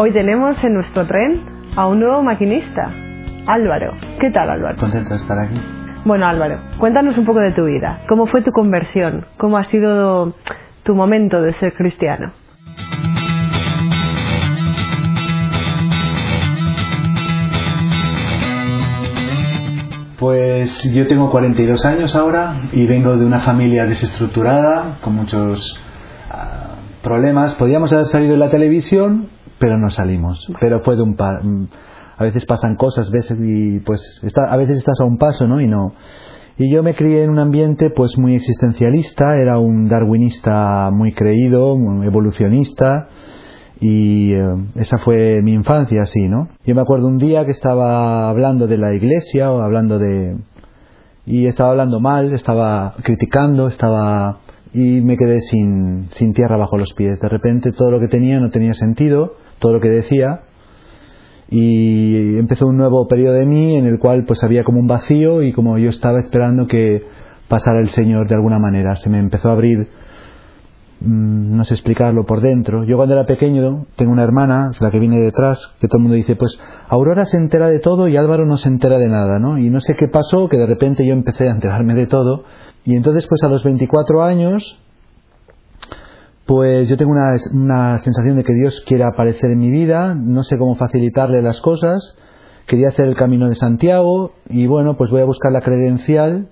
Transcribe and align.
Hoy 0.00 0.12
tenemos 0.12 0.62
en 0.62 0.74
nuestro 0.74 1.08
tren 1.08 1.42
a 1.74 1.88
un 1.88 1.98
nuevo 1.98 2.22
maquinista, 2.22 2.92
Álvaro. 3.48 3.94
¿Qué 4.20 4.30
tal, 4.30 4.48
Álvaro? 4.48 4.78
Contento 4.78 5.10
de 5.10 5.16
estar 5.16 5.36
aquí. 5.36 5.60
Bueno, 6.04 6.24
Álvaro, 6.24 6.60
cuéntanos 6.78 7.18
un 7.18 7.24
poco 7.24 7.40
de 7.40 7.50
tu 7.50 7.64
vida. 7.64 8.02
¿Cómo 8.08 8.28
fue 8.28 8.42
tu 8.42 8.52
conversión? 8.52 9.26
¿Cómo 9.38 9.58
ha 9.58 9.64
sido 9.64 10.36
tu 10.84 10.94
momento 10.94 11.42
de 11.42 11.52
ser 11.54 11.72
cristiano? 11.74 12.30
Pues 20.20 20.84
yo 20.94 21.08
tengo 21.08 21.28
42 21.32 21.84
años 21.86 22.14
ahora 22.14 22.68
y 22.70 22.86
vengo 22.86 23.16
de 23.16 23.26
una 23.26 23.40
familia 23.40 23.84
desestructurada, 23.84 24.98
con 25.02 25.16
muchos 25.16 25.76
ah, 26.30 26.76
problemas. 27.02 27.56
Podíamos 27.56 27.92
haber 27.92 28.06
salido 28.06 28.34
en 28.34 28.40
la 28.40 28.48
televisión, 28.48 29.36
pero 29.58 29.76
no 29.76 29.90
salimos. 29.90 30.50
Pero 30.60 30.80
fue 30.80 30.96
de 30.96 31.02
un 31.02 31.16
pa 31.16 31.40
a 32.18 32.24
veces 32.24 32.44
pasan 32.46 32.74
cosas, 32.74 33.10
veces 33.10 33.38
y 33.40 33.78
pues 33.80 34.20
está, 34.24 34.52
a 34.52 34.56
veces 34.56 34.78
estás 34.78 35.00
a 35.00 35.04
un 35.04 35.18
paso, 35.18 35.46
¿no? 35.46 35.60
Y 35.60 35.68
no. 35.68 35.94
Y 36.58 36.68
yo 36.68 36.82
me 36.82 36.96
crié 36.96 37.22
en 37.22 37.30
un 37.30 37.38
ambiente 37.38 37.90
pues 37.90 38.18
muy 38.18 38.34
existencialista, 38.34 39.36
era 39.36 39.58
un 39.58 39.88
darwinista 39.88 40.90
muy 40.90 41.12
creído, 41.12 41.76
muy 41.76 42.04
evolucionista 42.04 43.08
y 43.80 44.32
eh, 44.32 44.42
esa 44.74 44.98
fue 44.98 45.40
mi 45.42 45.52
infancia 45.52 46.02
así, 46.02 46.28
¿no? 46.28 46.48
Yo 46.66 46.74
me 46.74 46.80
acuerdo 46.80 47.06
un 47.06 47.18
día 47.18 47.44
que 47.44 47.52
estaba 47.52 48.28
hablando 48.28 48.66
de 48.66 48.78
la 48.78 48.92
iglesia 48.92 49.52
o 49.52 49.62
hablando 49.62 50.00
de 50.00 50.36
y 51.24 51.46
estaba 51.46 51.70
hablando 51.70 52.00
mal, 52.00 52.32
estaba 52.32 52.94
criticando, 53.04 53.68
estaba 53.68 54.40
y 54.72 55.00
me 55.02 55.16
quedé 55.16 55.40
sin, 55.42 56.08
sin 56.10 56.32
tierra 56.32 56.56
bajo 56.56 56.76
los 56.76 56.92
pies. 56.94 57.20
De 57.20 57.28
repente 57.28 57.70
todo 57.70 57.92
lo 57.92 58.00
que 58.00 58.08
tenía 58.08 58.40
no 58.40 58.50
tenía 58.50 58.74
sentido, 58.74 59.34
todo 59.58 59.74
lo 59.74 59.80
que 59.80 59.88
decía 59.88 60.42
y 61.50 62.38
empezó 62.38 62.66
un 62.66 62.76
nuevo 62.76 63.08
periodo 63.08 63.34
de 63.34 63.46
mí 63.46 63.76
en 63.76 63.86
el 63.86 63.98
cual 63.98 64.24
pues 64.24 64.44
había 64.44 64.64
como 64.64 64.80
un 64.80 64.86
vacío 64.86 65.42
y 65.42 65.52
como 65.52 65.78
yo 65.78 65.88
estaba 65.88 66.18
esperando 66.18 66.66
que 66.66 67.06
pasara 67.48 67.80
el 67.80 67.88
Señor 67.88 68.28
de 68.28 68.34
alguna 68.34 68.58
manera, 68.58 68.96
se 68.96 69.08
me 69.08 69.18
empezó 69.18 69.48
a 69.48 69.52
abrir 69.52 69.88
mm, 71.00 71.56
no 71.56 71.64
sé 71.64 71.72
explicarlo 71.72 72.26
por 72.26 72.42
dentro. 72.42 72.84
Yo 72.84 72.96
cuando 72.96 73.14
era 73.14 73.24
pequeño 73.24 73.86
tengo 73.96 74.12
una 74.12 74.24
hermana, 74.24 74.72
la 74.78 74.90
que 74.90 74.98
viene 74.98 75.20
detrás, 75.20 75.74
que 75.80 75.88
todo 75.88 75.96
el 75.98 76.02
mundo 76.02 76.16
dice, 76.16 76.36
pues 76.36 76.58
Aurora 76.88 77.24
se 77.24 77.38
entera 77.38 77.68
de 77.68 77.78
todo 77.78 78.08
y 78.08 78.18
Álvaro 78.18 78.44
no 78.44 78.58
se 78.58 78.68
entera 78.68 78.98
de 78.98 79.08
nada, 79.08 79.38
¿no? 79.38 79.56
Y 79.56 79.70
no 79.70 79.80
sé 79.80 79.94
qué 79.96 80.08
pasó, 80.08 80.50
que 80.50 80.58
de 80.58 80.66
repente 80.66 81.06
yo 81.06 81.14
empecé 81.14 81.48
a 81.48 81.52
enterarme 81.52 81.94
de 81.94 82.06
todo. 82.06 82.44
Y 82.84 82.94
entonces 82.94 83.26
pues 83.26 83.42
a 83.42 83.48
los 83.48 83.64
24 83.64 84.22
años 84.22 84.78
pues 86.48 86.88
yo 86.88 86.96
tengo 86.96 87.12
una, 87.12 87.36
una, 87.52 87.98
sensación 87.98 88.36
de 88.36 88.42
que 88.42 88.54
Dios 88.54 88.82
quiere 88.86 89.04
aparecer 89.04 89.50
en 89.50 89.58
mi 89.58 89.70
vida, 89.70 90.14
no 90.14 90.42
sé 90.42 90.56
cómo 90.56 90.76
facilitarle 90.76 91.42
las 91.42 91.60
cosas, 91.60 92.16
quería 92.66 92.88
hacer 92.88 93.06
el 93.06 93.16
camino 93.16 93.50
de 93.50 93.54
Santiago 93.54 94.32
y 94.48 94.66
bueno, 94.66 94.96
pues 94.96 95.10
voy 95.10 95.20
a 95.20 95.26
buscar 95.26 95.52
la 95.52 95.60
credencial 95.60 96.48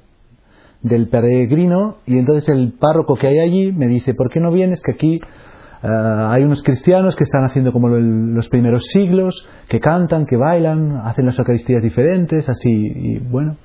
del 0.82 1.08
peregrino 1.08 1.96
y 2.04 2.18
entonces 2.18 2.46
el 2.50 2.74
párroco 2.78 3.14
que 3.14 3.26
hay 3.26 3.38
allí 3.38 3.72
me 3.72 3.86
dice, 3.86 4.12
¿por 4.12 4.30
qué 4.30 4.38
no 4.38 4.52
vienes? 4.52 4.82
Que 4.82 4.92
aquí 4.92 5.18
uh, 5.82 5.88
hay 6.28 6.42
unos 6.42 6.62
cristianos 6.62 7.16
que 7.16 7.24
están 7.24 7.46
haciendo 7.46 7.72
como 7.72 7.88
los 7.88 8.50
primeros 8.50 8.82
siglos, 8.92 9.48
que 9.70 9.80
cantan, 9.80 10.26
que 10.26 10.36
bailan, 10.36 10.98
hacen 11.06 11.24
las 11.24 11.38
eucaristías 11.38 11.82
diferentes, 11.82 12.50
así, 12.50 12.70
y 12.70 13.18
bueno. 13.20 13.56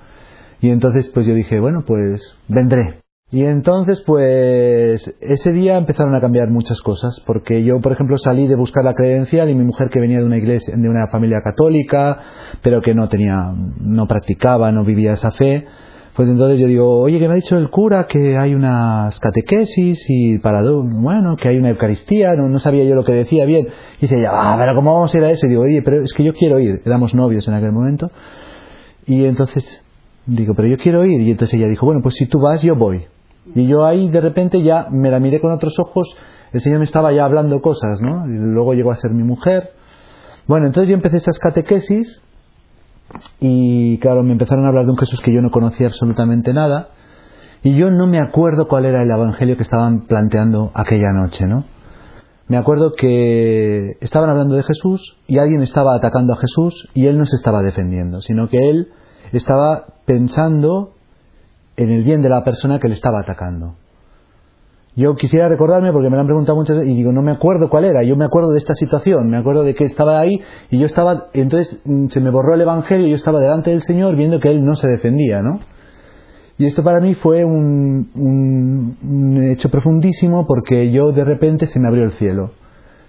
Y 0.61 0.69
entonces 0.69 1.09
pues 1.13 1.25
yo 1.25 1.33
dije, 1.33 1.59
bueno, 1.59 1.83
pues 1.85 2.37
vendré. 2.47 3.01
Y 3.31 3.45
entonces, 3.45 4.03
pues, 4.05 5.15
ese 5.21 5.53
día 5.53 5.77
empezaron 5.77 6.13
a 6.13 6.19
cambiar 6.19 6.49
muchas 6.49 6.81
cosas, 6.81 7.21
porque 7.25 7.63
yo, 7.63 7.79
por 7.79 7.93
ejemplo, 7.93 8.17
salí 8.17 8.45
de 8.47 8.55
buscar 8.55 8.83
la 8.83 8.93
credencial 8.93 9.49
y 9.49 9.55
mi 9.55 9.63
mujer 9.63 9.89
que 9.89 10.01
venía 10.01 10.19
de 10.19 10.25
una 10.25 10.35
iglesia, 10.35 10.75
de 10.75 10.89
una 10.89 11.07
familia 11.07 11.39
católica, 11.41 12.19
pero 12.61 12.81
que 12.81 12.93
no 12.93 13.07
tenía, 13.07 13.53
no 13.79 14.05
practicaba, 14.05 14.73
no 14.73 14.83
vivía 14.83 15.13
esa 15.13 15.31
fe, 15.31 15.65
pues 16.13 16.27
entonces 16.27 16.59
yo 16.59 16.67
digo, 16.67 16.99
oye, 16.99 17.19
que 17.19 17.27
me 17.27 17.33
ha 17.33 17.37
dicho 17.37 17.57
el 17.57 17.69
cura 17.69 18.05
que 18.05 18.37
hay 18.37 18.53
unas 18.53 19.17
catequesis 19.21 20.05
y 20.09 20.39
para, 20.39 20.61
bueno, 20.61 21.37
que 21.37 21.47
hay 21.47 21.57
una 21.57 21.69
Eucaristía, 21.69 22.35
no, 22.35 22.59
sabía 22.59 22.83
yo 22.83 22.95
lo 22.95 23.05
que 23.05 23.13
decía 23.13 23.45
bien. 23.45 23.67
Y 23.97 24.01
dice, 24.01 24.25
ah, 24.29 24.55
pero 24.59 24.75
¿cómo 24.75 24.93
vamos 24.93 25.13
a 25.15 25.17
ir 25.17 25.23
a 25.23 25.31
eso? 25.31 25.45
Y 25.45 25.49
digo, 25.49 25.61
oye, 25.61 25.81
pero 25.83 26.01
es 26.03 26.13
que 26.13 26.25
yo 26.25 26.33
quiero 26.33 26.59
ir, 26.59 26.81
éramos 26.85 27.15
novios 27.15 27.47
en 27.47 27.53
aquel 27.53 27.71
momento. 27.71 28.11
Y 29.07 29.23
entonces 29.23 29.85
digo, 30.25 30.53
pero 30.53 30.67
yo 30.67 30.77
quiero 30.77 31.05
ir. 31.05 31.21
Y 31.21 31.31
entonces 31.31 31.57
ella 31.57 31.69
dijo, 31.69 31.85
bueno, 31.85 32.01
pues 32.01 32.15
si 32.15 32.25
tú 32.25 32.39
vas, 32.41 32.61
yo 32.61 32.75
voy. 32.75 33.05
Y 33.55 33.67
yo 33.67 33.85
ahí 33.85 34.09
de 34.09 34.21
repente 34.21 34.61
ya 34.61 34.87
me 34.89 35.09
la 35.09 35.19
miré 35.19 35.41
con 35.41 35.51
otros 35.51 35.77
ojos, 35.79 36.15
el 36.53 36.61
Señor 36.61 36.79
me 36.79 36.85
estaba 36.85 37.11
ya 37.11 37.25
hablando 37.25 37.61
cosas, 37.61 38.01
¿no? 38.01 38.25
Luego 38.27 38.73
llegó 38.73 38.91
a 38.91 38.95
ser 38.95 39.11
mi 39.11 39.23
mujer. 39.23 39.71
Bueno, 40.47 40.67
entonces 40.67 40.89
yo 40.89 40.95
empecé 40.95 41.17
esas 41.17 41.39
catequesis 41.39 42.21
y 43.39 43.97
claro, 43.99 44.23
me 44.23 44.33
empezaron 44.33 44.65
a 44.65 44.69
hablar 44.69 44.85
de 44.85 44.91
un 44.91 44.97
Jesús 44.97 45.21
que 45.21 45.33
yo 45.33 45.41
no 45.41 45.51
conocía 45.51 45.87
absolutamente 45.87 46.53
nada 46.53 46.89
y 47.63 47.75
yo 47.75 47.91
no 47.91 48.07
me 48.07 48.19
acuerdo 48.19 48.67
cuál 48.67 48.85
era 48.85 49.03
el 49.03 49.11
evangelio 49.11 49.55
que 49.55 49.63
estaban 49.63 50.07
planteando 50.07 50.71
aquella 50.73 51.11
noche, 51.13 51.45
¿no? 51.45 51.65
Me 52.47 52.57
acuerdo 52.57 52.93
que 52.97 53.97
estaban 54.01 54.29
hablando 54.29 54.55
de 54.55 54.63
Jesús 54.63 55.17
y 55.27 55.37
alguien 55.37 55.61
estaba 55.61 55.95
atacando 55.95 56.33
a 56.33 56.37
Jesús 56.37 56.89
y 56.93 57.07
él 57.07 57.17
no 57.17 57.25
se 57.25 57.37
estaba 57.37 57.61
defendiendo, 57.61 58.19
sino 58.21 58.49
que 58.49 58.69
él 58.69 58.89
estaba 59.31 59.85
pensando 60.05 60.95
en 61.81 61.89
el 61.89 62.03
bien 62.03 62.21
de 62.21 62.29
la 62.29 62.43
persona 62.43 62.79
que 62.79 62.87
le 62.87 62.93
estaba 62.93 63.19
atacando. 63.19 63.75
Yo 64.95 65.15
quisiera 65.15 65.47
recordarme, 65.47 65.93
porque 65.93 66.09
me 66.09 66.15
lo 66.15 66.21
han 66.21 66.27
preguntado 66.27 66.57
muchas 66.57 66.77
veces, 66.77 66.91
y 66.91 66.95
digo, 66.97 67.13
no 67.13 67.21
me 67.21 67.31
acuerdo 67.31 67.69
cuál 67.69 67.85
era, 67.85 68.03
yo 68.03 68.17
me 68.17 68.25
acuerdo 68.25 68.51
de 68.51 68.57
esta 68.57 68.73
situación, 68.73 69.29
me 69.29 69.37
acuerdo 69.37 69.63
de 69.63 69.73
que 69.73 69.85
estaba 69.85 70.19
ahí, 70.19 70.41
y 70.69 70.79
yo 70.79 70.85
estaba, 70.85 71.27
entonces 71.33 71.79
mm, 71.85 72.07
se 72.07 72.19
me 72.19 72.29
borró 72.29 72.55
el 72.55 72.61
Evangelio, 72.61 73.07
y 73.07 73.11
yo 73.11 73.15
estaba 73.15 73.39
delante 73.39 73.69
del 73.69 73.81
Señor 73.81 74.17
viendo 74.17 74.39
que 74.39 74.49
Él 74.49 74.65
no 74.65 74.75
se 74.75 74.87
defendía, 74.87 75.41
¿no? 75.41 75.61
Y 76.57 76.65
esto 76.65 76.83
para 76.83 76.99
mí 76.99 77.13
fue 77.15 77.45
un, 77.45 78.97
un 79.01 79.43
hecho 79.43 79.69
profundísimo, 79.69 80.45
porque 80.45 80.91
yo 80.91 81.13
de 81.13 81.23
repente 81.23 81.65
se 81.65 81.79
me 81.79 81.87
abrió 81.87 82.03
el 82.03 82.11
cielo. 82.11 82.51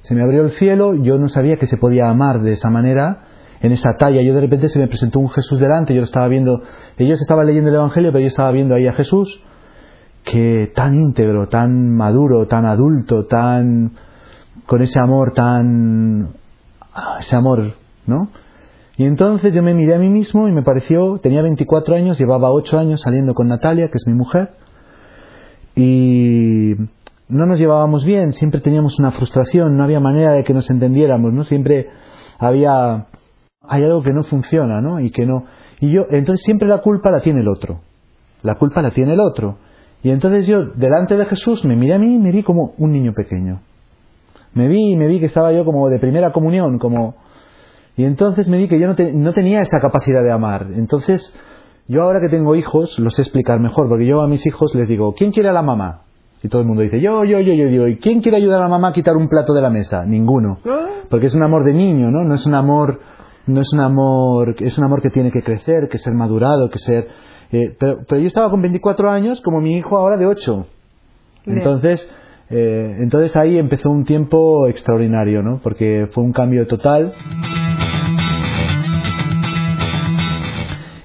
Se 0.01 0.15
me 0.15 0.23
abrió 0.23 0.43
el 0.43 0.53
cielo, 0.53 0.95
yo 0.95 1.19
no 1.19 1.29
sabía 1.29 1.57
que 1.57 1.67
se 1.67 1.77
podía 1.77 2.09
amar 2.09 2.43
de 2.43 2.53
esa 2.53 2.71
manera, 2.71 3.25
en 3.63 3.73
esa 3.73 3.97
talla. 3.97 4.21
Yo 4.23 4.35
de 4.35 4.41
repente 4.41 4.69
se 4.69 4.79
me 4.79 4.89
presentó 4.89 5.21
un 5.21 5.31
Jesús 5.31 5.59
delante, 5.61 5.95
yo 5.95 6.01
lo 6.01 6.05
estaba 6.05 6.29
viendo, 6.29 6.61
ellos 6.99 7.21
estaban 7.21 7.47
leyendo 7.47 7.71
el 7.71 7.77
Evangelio, 7.77 8.11
pero 8.11 8.21
yo 8.21 8.27
estaba 8.27 8.51
viendo 8.51 8.75
ahí 8.75 8.89
a 8.89 8.93
Jesús, 8.93 9.41
que 10.25 10.73
tan 10.75 10.95
íntegro, 10.95 11.49
tan 11.49 11.97
maduro, 11.97 12.47
tan 12.47 12.67
adulto, 12.67 13.27
tan 13.27 13.93
con 14.67 14.83
ese 14.83 14.99
amor 14.99 15.33
tan 15.33 16.35
ah, 16.95 17.17
ese 17.21 17.37
amor, 17.37 17.75
¿no? 18.07 18.29
Y 18.97 19.05
entonces 19.05 19.55
yo 19.55 19.63
me 19.63 19.75
miré 19.75 19.95
a 19.95 19.99
mí 19.99 20.09
mismo 20.09 20.49
y 20.49 20.53
me 20.53 20.63
pareció, 20.63 21.19
tenía 21.19 21.43
24 21.43 21.95
años, 21.95 22.19
llevaba 22.19 22.53
8 22.53 22.79
años 22.79 23.01
saliendo 23.01 23.35
con 23.35 23.49
Natalia, 23.49 23.89
que 23.89 23.97
es 23.97 24.07
mi 24.07 24.13
mujer, 24.13 24.51
y 25.75 26.75
no 27.29 27.47
nos 27.47 27.59
llevábamos 27.59 28.05
bien, 28.05 28.33
siempre 28.33 28.61
teníamos 28.61 28.99
una 28.99 29.11
frustración, 29.13 29.77
no 29.77 29.85
había 29.85 30.01
manera 30.01 30.33
de 30.33 30.45
que 30.45 30.53
nos 30.53 30.69
entendiéramos, 30.69 31.33
¿no? 31.33 31.45
Siempre 31.45 31.89
había 32.39 33.07
hay 33.69 33.85
algo 33.85 34.03
que 34.03 34.13
no 34.13 34.25
funciona, 34.25 34.81
¿no? 34.81 35.01
Y 35.01 35.11
que 35.11 35.27
no. 35.27 35.45
Y 35.81 35.91
yo, 35.91 36.07
entonces 36.11 36.45
siempre 36.45 36.69
la 36.69 36.79
culpa 36.79 37.11
la 37.11 37.21
tiene 37.21 37.41
el 37.41 37.49
otro. 37.49 37.81
La 38.43 38.57
culpa 38.57 38.83
la 38.83 38.91
tiene 38.91 39.15
el 39.15 39.21
otro. 39.21 39.59
Y 40.03 40.11
entonces 40.11 40.47
yo, 40.47 40.65
delante 40.65 41.17
de 41.17 41.27
Jesús, 41.27 41.65
me 41.65 41.77
miré 41.77 41.95
a 41.95 41.99
mí 41.99 42.15
y 42.15 42.19
me 42.19 42.33
vi 42.33 42.43
como 42.43 42.75
un 42.79 42.93
niño 42.93 43.13
pequeño. 43.15 43.61
Me 44.55 44.69
vi 44.69 44.93
y 44.93 44.97
me 44.97 45.07
vi 45.07 45.21
que 45.21 45.27
estaba 45.27 45.53
yo 45.53 45.65
como 45.65 45.89
de 45.89 45.99
primera 45.99 46.33
comunión, 46.33 46.79
como. 46.79 47.15
Y 47.97 48.05
entonces 48.05 48.49
me 48.49 48.59
vi 48.59 48.69
que 48.69 48.79
yo 48.81 48.89
no, 48.89 48.95
no 49.15 49.33
tenía 49.33 49.61
esa 49.61 49.81
capacidad 49.81 50.23
de 50.23 50.33
amar. 50.33 50.67
Entonces, 50.75 51.33
yo 51.89 52.03
ahora 52.03 52.21
que 52.21 52.29
tengo 52.29 52.55
hijos, 52.57 52.99
lo 52.99 53.11
sé 53.11 53.23
explicar 53.23 53.61
mejor, 53.61 53.89
porque 53.89 54.07
yo 54.07 54.21
a 54.21 54.29
mis 54.29 54.45
hijos 54.47 54.75
les 54.75 54.89
digo, 54.89 55.15
¿quién 55.15 55.31
quiere 55.31 55.51
a 55.51 55.53
la 55.53 55.63
mamá? 55.63 56.03
Y 56.43 56.49
todo 56.49 56.63
el 56.63 56.67
mundo 56.67 56.83
dice, 56.83 57.01
yo, 57.01 57.25
yo, 57.25 57.39
yo, 57.41 57.55
yo, 57.55 57.69
yo. 57.69 57.87
¿Y 57.87 57.99
quién 57.99 58.21
quiere 58.21 58.39
ayudar 58.39 58.59
a 58.59 58.65
la 58.65 58.69
mamá 58.69 58.89
a 58.89 58.93
quitar 58.93 59.17
un 59.17 59.29
plato 59.29 59.55
de 59.55 59.63
la 59.63 59.71
mesa? 59.71 60.05
Ninguno. 60.05 60.59
¿Ah? 60.67 60.87
Porque 61.09 61.27
es 61.27 61.35
un 61.35 61.43
amor 61.43 61.65
de 61.65 61.73
niño, 61.73 62.11
¿no? 62.11 62.25
No 62.25 62.35
es 62.35 62.45
un 62.47 62.55
amor 62.55 62.99
no 63.47 63.61
es 63.61 63.73
un 63.73 63.81
amor, 63.81 64.55
es 64.61 64.79
un 64.79 64.85
amor 64.85 65.03
que 65.03 65.11
tiene 65.11 65.31
que 65.31 65.43
crecer, 65.43 65.89
que 65.89 65.99
ser 65.99 66.15
madurado, 66.15 66.71
que 66.71 66.79
ser... 66.79 67.09
Eh, 67.51 67.75
pero, 67.79 67.99
pero, 68.09 68.21
yo 68.21 68.27
estaba 68.27 68.51
con 68.51 68.63
24 68.63 69.11
años 69.11 69.41
como 69.43 69.61
mi 69.61 69.77
hijo 69.77 69.97
ahora 69.97 70.17
de 70.17 70.27
8. 70.27 70.67
Entonces, 71.47 72.09
eh, 72.49 72.97
entonces 73.01 73.37
ahí 73.37 73.59
empezó 73.59 73.91
un 73.91 74.05
tiempo 74.05 74.67
extraordinario, 74.69 75.43
¿no? 75.43 75.61
Porque 75.63 76.09
fue 76.13 76.25
un 76.25 76.33
cambio 76.33 76.67
total. 76.67 77.13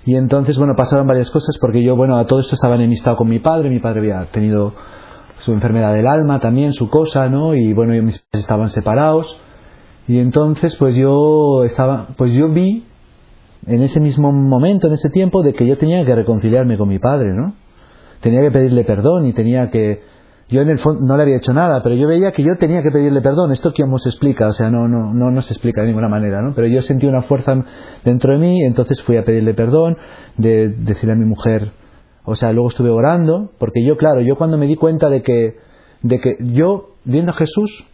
Y 0.06 0.16
entonces, 0.16 0.58
bueno, 0.58 0.74
pasaron 0.78 1.06
varias 1.06 1.30
cosas 1.30 1.58
porque 1.60 1.84
yo, 1.84 1.98
bueno, 1.98 2.18
a 2.18 2.26
todo 2.26 2.40
esto 2.40 2.56
estaba 2.56 2.76
enemistado 2.76 3.18
con 3.18 3.28
mi 3.28 3.40
padre, 3.40 3.70
mi 3.70 3.80
padre 3.80 4.00
había 4.00 4.32
tenido 4.32 4.74
su 5.40 5.52
enfermedad 5.52 5.94
del 5.94 6.08
alma 6.08 6.40
también, 6.40 6.72
su 6.72 6.90
cosa, 6.90 7.28
¿no? 7.28 7.56
Y 7.56 7.74
bueno, 7.74 7.92
mis 8.02 8.20
padres 8.20 8.44
estaban 8.44 8.70
separados. 8.70 9.38
Y 10.08 10.20
entonces 10.20 10.76
pues 10.78 10.96
yo 10.96 11.64
estaba, 11.64 12.08
pues 12.18 12.34
yo 12.34 12.50
vi 12.50 12.86
en 13.66 13.82
ese 13.82 14.00
mismo 14.00 14.32
momento, 14.32 14.88
en 14.88 14.94
ese 14.94 15.10
tiempo, 15.10 15.44
de 15.44 15.54
que 15.54 15.68
yo 15.68 15.78
tenía 15.78 16.06
que 16.06 16.16
reconciliarme 16.16 16.78
con 16.78 16.88
mi 16.88 17.00
padre, 17.00 17.34
¿no? 17.34 17.54
Tenía 18.22 18.42
que 18.42 18.52
pedirle 18.52 18.86
perdón 18.86 19.26
y 19.26 19.34
tenía 19.34 19.70
que... 19.70 20.02
yo 20.50 20.62
en 20.62 20.70
el 20.70 20.80
fondo 20.80 21.02
no 21.06 21.18
le 21.18 21.24
había 21.24 21.38
hecho 21.38 21.54
nada, 21.54 21.84
pero 21.84 21.96
yo 21.96 22.08
veía 22.08 22.32
que 22.32 22.44
yo 22.44 22.58
tenía 22.58 22.82
que 22.82 22.92
pedirle 22.92 23.22
perdón. 23.22 23.52
Esto 23.52 23.74
quién 23.74 23.90
se 24.00 24.10
explica, 24.10 24.48
o 24.48 24.54
sea, 24.54 24.70
no, 24.70 24.88
no, 24.88 25.14
no, 25.14 25.30
no 25.30 25.42
se 25.42 25.54
explica 25.54 25.82
de 25.82 25.88
ninguna 25.88 26.08
manera, 26.08 26.42
¿no? 26.42 26.54
Pero 26.56 26.68
yo 26.68 26.82
sentí 26.82 27.06
una 27.06 27.24
fuerza 27.24 27.66
dentro 28.06 28.32
de 28.32 28.40
mí, 28.40 28.64
entonces 28.64 29.02
fui 29.04 29.18
a 29.18 29.26
pedirle 29.26 29.54
perdón, 29.54 29.98
de 30.38 30.70
decirle 30.70 31.14
a 31.14 31.18
mi 31.18 31.26
mujer, 31.26 31.74
o 32.24 32.36
sea, 32.36 32.54
luego 32.54 32.70
estuve 32.70 32.90
orando, 32.90 33.52
porque 33.60 33.84
yo, 33.86 33.98
claro, 33.98 34.22
yo 34.22 34.38
cuando 34.38 34.58
me 34.58 34.68
di 34.68 34.76
cuenta 34.76 35.10
de 35.10 35.22
que, 35.22 35.58
de 36.02 36.20
que 36.20 36.38
yo, 36.40 36.96
viendo 37.04 37.32
a 37.32 37.36
Jesús, 37.36 37.86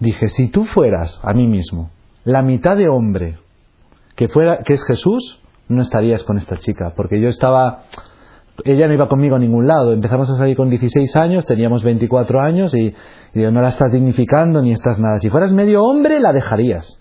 dije, 0.00 0.28
si 0.28 0.50
tú 0.50 0.64
fueras 0.64 1.20
a 1.22 1.32
mí 1.32 1.46
mismo 1.46 1.90
la 2.24 2.42
mitad 2.42 2.76
de 2.76 2.88
hombre 2.88 3.38
que 4.16 4.28
fuera, 4.28 4.58
que 4.64 4.74
es 4.74 4.84
Jesús, 4.84 5.40
no 5.68 5.82
estarías 5.82 6.24
con 6.24 6.36
esta 6.36 6.56
chica, 6.56 6.92
porque 6.96 7.20
yo 7.20 7.28
estaba, 7.28 7.84
ella 8.64 8.88
no 8.88 8.94
iba 8.94 9.08
conmigo 9.08 9.36
a 9.36 9.38
ningún 9.38 9.66
lado. 9.66 9.92
Empezamos 9.92 10.28
a 10.30 10.36
salir 10.36 10.56
con 10.56 10.68
16 10.68 11.14
años, 11.16 11.46
teníamos 11.46 11.82
24 11.84 12.40
años 12.40 12.74
y, 12.74 12.94
digo, 13.32 13.50
no 13.50 13.62
la 13.62 13.68
estás 13.68 13.92
dignificando 13.92 14.60
ni 14.60 14.72
estás 14.72 14.98
nada. 14.98 15.18
Si 15.18 15.30
fueras 15.30 15.52
medio 15.52 15.84
hombre, 15.84 16.20
la 16.20 16.32
dejarías. 16.32 16.98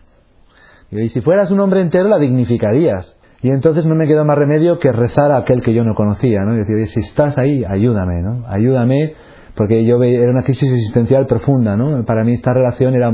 Y 0.92 1.10
si 1.10 1.22
fueras 1.22 1.52
un 1.52 1.60
hombre 1.60 1.82
entero, 1.82 2.08
la 2.10 2.20
dignificarías. 2.20 3.18
Y 3.42 3.50
entonces 3.50 3.86
no 3.86 3.96
me 3.96 4.08
quedó 4.08 4.26
más 4.26 4.38
remedio 4.38 4.80
que 4.80 4.92
rezar 4.92 5.32
a 5.32 5.38
aquel 5.38 5.62
que 5.62 5.74
yo 5.74 5.84
no 5.84 5.96
conocía, 5.96 6.42
¿no? 6.42 6.56
Y 6.56 6.60
decir, 6.60 6.88
si 6.88 7.00
estás 7.00 7.38
ahí, 7.38 7.64
ayúdame, 7.64 8.22
¿no? 8.22 8.46
Ayúdame, 8.48 9.14
porque 9.60 9.84
yo 9.84 10.00
veía, 10.00 10.22
era 10.22 10.32
una 10.32 10.44
crisis 10.44 10.72
existencial 10.72 11.26
profunda, 11.26 11.76
¿no? 11.76 12.06
Para 12.06 12.24
mí 12.24 12.32
esta 12.32 12.54
relación 12.54 12.96
era, 12.96 13.12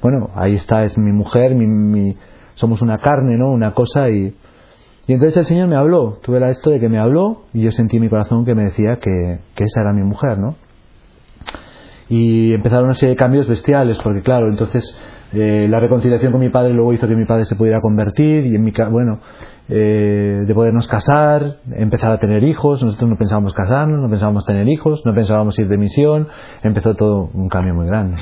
bueno, 0.00 0.30
ahí 0.36 0.54
está, 0.54 0.84
es 0.84 0.96
mi 0.96 1.10
mujer, 1.10 1.56
mi, 1.56 2.16
somos 2.54 2.82
una 2.82 2.98
carne, 2.98 3.36
¿no? 3.36 3.50
Una 3.50 3.74
cosa 3.74 4.08
y, 4.08 4.32
y 5.08 5.12
entonces 5.12 5.38
el 5.38 5.46
Señor 5.46 5.66
me 5.66 5.74
habló, 5.74 6.20
tuve 6.22 6.38
la 6.38 6.50
esto 6.50 6.70
de 6.70 6.78
que 6.78 6.88
me 6.88 7.00
habló 7.00 7.46
y 7.52 7.62
yo 7.62 7.72
sentí 7.72 7.96
en 7.96 8.04
mi 8.04 8.08
corazón 8.08 8.44
que 8.44 8.54
me 8.54 8.66
decía 8.66 9.00
que, 9.02 9.40
que 9.56 9.64
esa 9.64 9.80
era 9.80 9.92
mi 9.92 10.04
mujer, 10.04 10.38
¿no? 10.38 10.54
Y 12.08 12.54
empezaron 12.54 12.84
una 12.84 12.94
serie 12.94 13.16
de 13.16 13.18
cambios 13.18 13.48
bestiales, 13.48 13.98
porque 13.98 14.22
claro, 14.22 14.48
entonces 14.50 14.96
eh, 15.32 15.66
la 15.68 15.80
reconciliación 15.80 16.32
con 16.32 16.40
mi 16.40 16.48
padre 16.48 16.72
luego 16.72 16.92
hizo 16.92 17.06
que 17.06 17.14
mi 17.14 17.26
padre 17.26 17.44
se 17.44 17.56
pudiera 17.56 17.80
convertir 17.80 18.46
y 18.46 18.54
en 18.54 18.64
mi 18.64 18.72
bueno, 18.90 19.20
eh, 19.68 20.44
de 20.46 20.54
podernos 20.54 20.88
casar, 20.88 21.58
empezar 21.72 22.12
a 22.12 22.18
tener 22.18 22.42
hijos, 22.44 22.82
nosotros 22.82 23.10
no 23.10 23.16
pensábamos 23.16 23.52
casarnos, 23.52 24.00
no 24.00 24.08
pensábamos 24.08 24.46
tener 24.46 24.68
hijos, 24.68 25.02
no 25.04 25.14
pensábamos 25.14 25.58
ir 25.58 25.68
de 25.68 25.76
misión, 25.76 26.28
empezó 26.62 26.94
todo 26.94 27.28
un 27.34 27.48
cambio 27.48 27.74
muy 27.74 27.86
grande. 27.86 28.16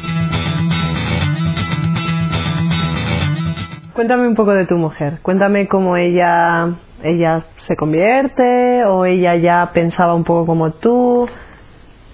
Cuéntame 3.95 4.29
un 4.29 4.35
poco 4.35 4.53
de 4.53 4.67
tu 4.67 4.75
mujer. 4.77 5.21
Cuéntame 5.23 5.69
cómo 5.69 5.97
ella, 5.97 6.77
ella 7.03 7.45
se 7.57 7.77
convierte 7.77 8.85
o 8.85 9.07
ella 9.07 9.37
ya 9.37 9.71
pensaba 9.73 10.15
un 10.15 10.25
poco 10.25 10.45
como 10.45 10.73
tú. 10.73 11.27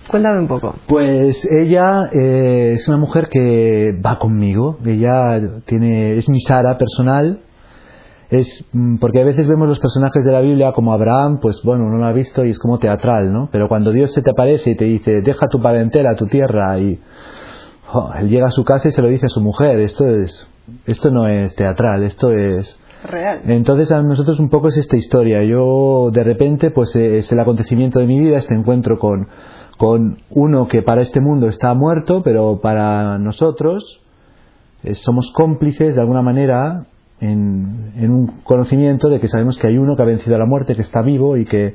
Cuéntame 0.09 0.41
un 0.41 0.49
poco. 0.49 0.75
Pues 0.87 1.47
ella 1.51 2.11
eh, 2.13 2.73
es 2.75 2.89
una 2.89 2.97
mujer 2.97 3.29
que 3.29 3.99
va 4.05 4.19
conmigo. 4.19 4.79
Ella 4.85 5.41
tiene 5.65 6.17
es 6.17 6.29
mi 6.29 6.41
Sara 6.41 6.77
personal. 6.77 7.41
Es 8.31 8.65
mm, 8.73 8.97
porque 8.97 9.21
a 9.21 9.25
veces 9.25 9.47
vemos 9.47 9.69
los 9.69 9.79
personajes 9.79 10.25
de 10.25 10.33
la 10.33 10.41
Biblia 10.41 10.73
como 10.73 10.93
Abraham, 10.93 11.39
pues 11.41 11.61
bueno, 11.65 11.89
no 11.89 11.99
lo 11.99 12.07
ha 12.07 12.13
visto 12.13 12.45
y 12.45 12.51
es 12.51 12.59
como 12.59 12.79
teatral, 12.79 13.33
¿no? 13.33 13.49
Pero 13.53 13.69
cuando 13.69 13.93
Dios 13.93 14.13
se 14.13 14.23
te 14.23 14.31
aparece 14.31 14.71
y 14.71 14.77
te 14.77 14.87
dice, 14.87 15.21
deja 15.21 15.49
tu 15.49 15.61
parentela, 15.61 16.17
tu 16.17 16.27
tierra 16.27 16.79
y 16.79 16.99
oh, 17.93 18.11
él 18.19 18.29
llega 18.29 18.47
a 18.47 18.51
su 18.51 18.65
casa 18.65 18.89
y 18.89 18.93
se 18.93 19.03
lo 19.03 19.09
dice 19.09 19.27
a 19.27 19.29
su 19.29 19.41
mujer. 19.41 19.79
Esto 19.81 20.09
es 20.09 20.49
esto 20.87 21.11
no 21.11 21.27
es 21.27 21.55
teatral, 21.55 22.03
esto 22.05 22.33
es 22.33 22.79
real. 23.05 23.43
Entonces 23.47 23.91
a 23.93 24.03
nosotros 24.03 24.39
un 24.41 24.49
poco 24.49 24.69
es 24.69 24.79
esta 24.79 24.97
historia. 24.97 25.43
Yo 25.45 26.11
de 26.13 26.25
repente 26.25 26.71
pues 26.71 26.95
es 26.97 27.31
el 27.33 27.41
acontecimiento 27.41 27.99
de 27.99 28.07
mi 28.07 28.19
vida, 28.19 28.39
este 28.39 28.55
encuentro 28.55 28.99
con, 28.99 29.29
con 29.79 30.19
uno 30.31 30.69
que 30.69 30.83
para 30.83 31.03
este 31.03 31.21
mundo 31.21 31.49
está 31.49 31.75
muerto, 31.75 32.23
pero 32.23 32.61
para 32.61 33.19
nosotros 33.19 34.01
eh, 34.85 34.95
somos 34.95 35.33
cómplices 35.33 35.95
de 35.95 36.01
alguna 36.01 36.23
manera 36.23 36.87
en, 37.21 37.93
un 37.97 38.43
conocimiento 38.43 39.09
de 39.09 39.21
que 39.21 39.29
sabemos 39.29 39.59
que 39.59 39.69
hay 39.69 39.79
uno 39.79 39.97
que 39.97 40.03
ha 40.03 40.07
vencido 40.07 40.37
a 40.37 40.39
la 40.39 40.47
muerte, 40.47 40.75
que 40.75 40.83
está 40.83 41.03
vivo 41.03 41.37
y 41.37 41.45
que 41.45 41.75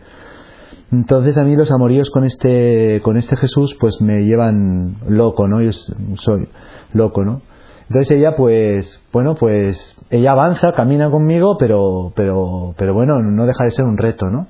entonces 0.92 1.38
a 1.38 1.44
mí 1.44 1.56
los 1.56 1.72
amoríos 1.72 2.10
con 2.10 2.24
este 2.24 3.02
con 3.04 3.18
este 3.18 3.36
Jesús 3.36 3.76
pues 3.80 4.02
me 4.02 4.24
llevan 4.24 4.96
loco, 5.08 5.48
¿no? 5.48 5.62
Yo 5.62 5.72
soy 5.72 6.48
loco, 6.94 7.24
¿no? 7.26 7.42
Entonces 7.90 8.18
ella, 8.18 8.36
pues, 8.36 9.02
bueno, 9.14 9.36
pues 9.36 9.96
ella 10.10 10.34
avanza, 10.34 10.74
camina 10.76 11.10
conmigo, 11.10 11.56
pero, 11.58 12.12
pero, 12.16 12.74
pero 12.78 12.94
bueno, 12.94 13.22
no 13.22 13.46
deja 13.46 13.64
de 13.64 13.72
ser 13.72 13.86
un 13.86 13.98
reto, 13.98 14.30
¿no? 14.30 14.48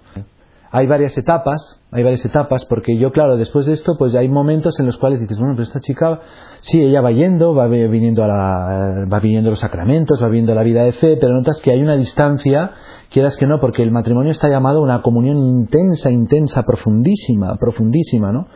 Hay 0.72 0.86
varias 0.86 1.18
etapas, 1.18 1.82
hay 1.92 2.04
varias 2.04 2.26
etapas, 2.26 2.66
porque 2.66 2.98
yo, 2.98 3.12
claro, 3.12 3.38
después 3.38 3.66
de 3.66 3.74
esto, 3.74 3.96
pues 3.98 4.14
hay 4.16 4.28
momentos 4.28 4.78
en 4.80 4.86
los 4.86 4.98
cuales 4.98 5.22
dices, 5.22 5.38
bueno, 5.40 5.54
pero 5.54 5.64
esta 5.64 5.80
chica, 5.80 6.20
sí, 6.60 6.82
ella 6.82 7.02
va 7.02 7.12
yendo, 7.12 7.56
va 7.56 7.68
viniendo 7.68 8.24
a 8.24 8.28
la, 8.28 9.06
va 9.12 9.20
viniendo 9.20 9.50
los 9.50 9.60
sacramentos, 9.60 10.22
va 10.22 10.28
viendo 10.28 10.54
la 10.54 10.64
vida 10.64 10.84
de 10.84 10.92
fe, 10.92 11.18
pero 11.18 11.34
notas 11.34 11.62
que 11.62 11.72
hay 11.72 11.82
una 11.82 11.96
distancia, 11.96 12.72
quieras 13.10 13.38
que 13.38 13.48
no, 13.48 13.60
porque 13.60 13.82
el 13.82 13.92
matrimonio 13.92 14.32
está 14.32 14.50
llamado 14.50 14.80
a 14.80 14.82
una 14.82 15.02
comunión 15.02 15.38
intensa, 15.38 16.12
intensa, 16.12 16.64
profundísima, 16.64 17.56
profundísima, 17.58 18.32
¿no? 18.34 18.48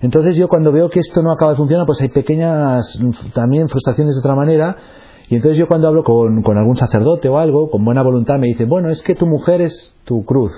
Entonces 0.00 0.34
yo 0.34 0.48
cuando 0.48 0.72
veo 0.72 0.90
que 0.90 0.98
esto 0.98 1.22
no 1.22 1.30
acaba 1.30 1.52
de 1.52 1.56
funcionar, 1.58 1.86
pues 1.86 2.00
hay 2.00 2.08
pequeñas 2.08 3.00
también 3.34 3.68
frustraciones 3.68 4.16
de 4.16 4.18
otra 4.18 4.34
manera. 4.34 4.76
Y 5.28 5.36
entonces 5.36 5.56
yo 5.56 5.68
cuando 5.68 5.86
hablo 5.86 6.02
con, 6.02 6.42
con 6.42 6.58
algún 6.58 6.76
sacerdote 6.76 7.28
o 7.28 7.38
algo, 7.38 7.70
con 7.70 7.84
buena 7.84 8.02
voluntad, 8.02 8.34
me 8.40 8.48
dice, 8.48 8.64
bueno, 8.64 8.90
es 8.90 9.00
que 9.02 9.14
tu 9.14 9.26
mujer 9.26 9.60
es 9.60 9.94
tu 10.04 10.24
cruz. 10.24 10.52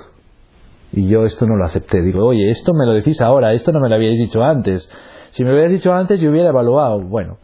Y 0.96 1.08
yo 1.08 1.24
esto 1.24 1.46
no 1.46 1.56
lo 1.56 1.64
acepté. 1.64 2.02
Digo, 2.02 2.24
oye, 2.24 2.50
esto 2.50 2.72
me 2.72 2.86
lo 2.86 2.92
decís 2.92 3.20
ahora, 3.20 3.52
esto 3.52 3.72
no 3.72 3.80
me 3.80 3.88
lo 3.88 3.96
habíais 3.96 4.18
dicho 4.18 4.42
antes. 4.42 4.88
Si 5.30 5.42
me 5.42 5.50
lo 5.50 5.56
hubieras 5.56 5.72
dicho 5.72 5.92
antes, 5.92 6.20
yo 6.20 6.30
hubiera 6.30 6.50
evaluado. 6.50 7.00
Bueno, 7.00 7.38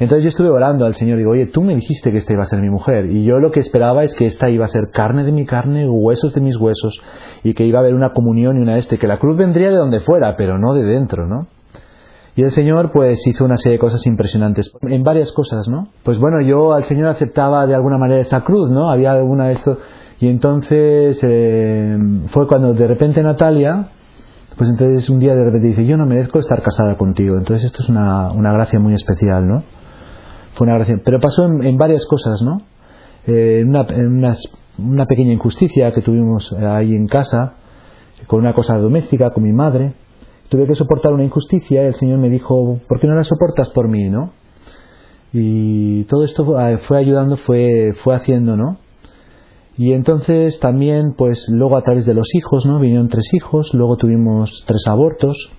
entonces 0.00 0.24
yo 0.24 0.28
estuve 0.30 0.50
orando 0.50 0.84
al 0.84 0.94
Señor 0.94 1.18
digo, 1.18 1.30
oye, 1.30 1.46
tú 1.46 1.62
me 1.62 1.76
dijiste 1.76 2.10
que 2.10 2.18
esta 2.18 2.32
iba 2.32 2.42
a 2.42 2.46
ser 2.46 2.60
mi 2.60 2.70
mujer. 2.70 3.06
Y 3.06 3.24
yo 3.24 3.38
lo 3.38 3.52
que 3.52 3.60
esperaba 3.60 4.02
es 4.02 4.16
que 4.16 4.26
esta 4.26 4.50
iba 4.50 4.64
a 4.64 4.68
ser 4.68 4.90
carne 4.92 5.22
de 5.22 5.30
mi 5.30 5.46
carne, 5.46 5.88
huesos 5.88 6.34
de 6.34 6.40
mis 6.40 6.56
huesos, 6.56 7.00
y 7.44 7.54
que 7.54 7.64
iba 7.64 7.78
a 7.78 7.82
haber 7.82 7.94
una 7.94 8.12
comunión 8.12 8.56
y 8.56 8.60
una 8.60 8.78
este, 8.78 8.98
que 8.98 9.06
la 9.06 9.20
cruz 9.20 9.36
vendría 9.36 9.70
de 9.70 9.76
donde 9.76 10.00
fuera, 10.00 10.34
pero 10.36 10.58
no 10.58 10.74
de 10.74 10.84
dentro, 10.84 11.28
¿no? 11.28 11.46
Y 12.34 12.42
el 12.42 12.50
Señor 12.50 12.92
pues 12.92 13.24
hizo 13.26 13.44
una 13.44 13.56
serie 13.56 13.78
de 13.78 13.80
cosas 13.80 14.04
impresionantes, 14.06 14.72
en 14.82 15.02
varias 15.02 15.32
cosas, 15.32 15.68
¿no? 15.68 15.88
Pues 16.04 16.18
bueno, 16.18 16.40
yo 16.40 16.72
al 16.72 16.84
Señor 16.84 17.06
aceptaba 17.06 17.66
de 17.66 17.74
alguna 17.74 17.98
manera 17.98 18.20
esta 18.20 18.42
cruz, 18.42 18.70
¿no? 18.70 18.90
Había 18.90 19.12
alguna 19.12 19.46
de 19.46 19.52
esto... 19.52 19.78
Y 20.20 20.28
entonces 20.28 21.18
eh, 21.22 21.96
fue 22.28 22.46
cuando 22.48 22.74
de 22.74 22.86
repente 22.86 23.22
Natalia, 23.22 23.88
pues 24.56 24.70
entonces 24.70 25.08
un 25.08 25.20
día 25.20 25.34
de 25.34 25.44
repente 25.44 25.68
dice, 25.68 25.86
yo 25.86 25.96
no 25.96 26.06
merezco 26.06 26.38
estar 26.38 26.62
casada 26.62 26.96
contigo. 26.96 27.36
Entonces 27.38 27.66
esto 27.66 27.82
es 27.82 27.88
una, 27.88 28.32
una 28.32 28.52
gracia 28.52 28.80
muy 28.80 28.94
especial, 28.94 29.46
¿no? 29.46 29.62
fue 30.58 30.66
una 30.66 30.74
gracia. 30.74 31.00
Pero 31.02 31.20
pasó 31.20 31.46
en, 31.46 31.78
varias 31.78 32.04
cosas, 32.06 32.42
¿no? 32.42 32.60
Eh, 33.26 33.62
una, 33.64 33.86
una, 34.78 35.06
pequeña 35.06 35.32
injusticia 35.32 35.92
que 35.94 36.02
tuvimos 36.02 36.52
ahí 36.52 36.94
en 36.94 37.06
casa, 37.06 37.54
con 38.26 38.40
una 38.40 38.52
cosa 38.52 38.76
doméstica, 38.76 39.30
con 39.32 39.44
mi 39.44 39.52
madre. 39.52 39.94
Tuve 40.48 40.66
que 40.66 40.74
soportar 40.74 41.12
una 41.12 41.24
injusticia 41.24 41.82
y 41.82 41.86
el 41.86 41.94
Señor 41.94 42.18
me 42.18 42.28
dijo, 42.28 42.80
¿por 42.88 43.00
qué 43.00 43.06
no 43.06 43.14
la 43.14 43.24
soportas 43.24 43.70
por 43.70 43.88
mí, 43.88 44.10
no? 44.10 44.32
Y 45.32 46.04
todo 46.04 46.24
esto 46.24 46.44
fue 46.86 46.98
ayudando, 46.98 47.36
fue, 47.36 47.92
fue 48.02 48.16
haciendo, 48.16 48.56
¿no? 48.56 48.78
Y 49.78 49.92
entonces 49.92 50.60
también, 50.60 51.14
pues 51.16 51.46
luego 51.48 51.76
a 51.76 51.82
través 51.82 52.04
de 52.04 52.12
los 52.12 52.34
hijos, 52.34 52.66
¿no? 52.66 52.78
Vinieron 52.80 53.08
tres 53.08 53.32
hijos, 53.32 53.72
luego 53.72 53.96
tuvimos 53.96 54.64
tres 54.66 54.86
abortos. 54.86 55.50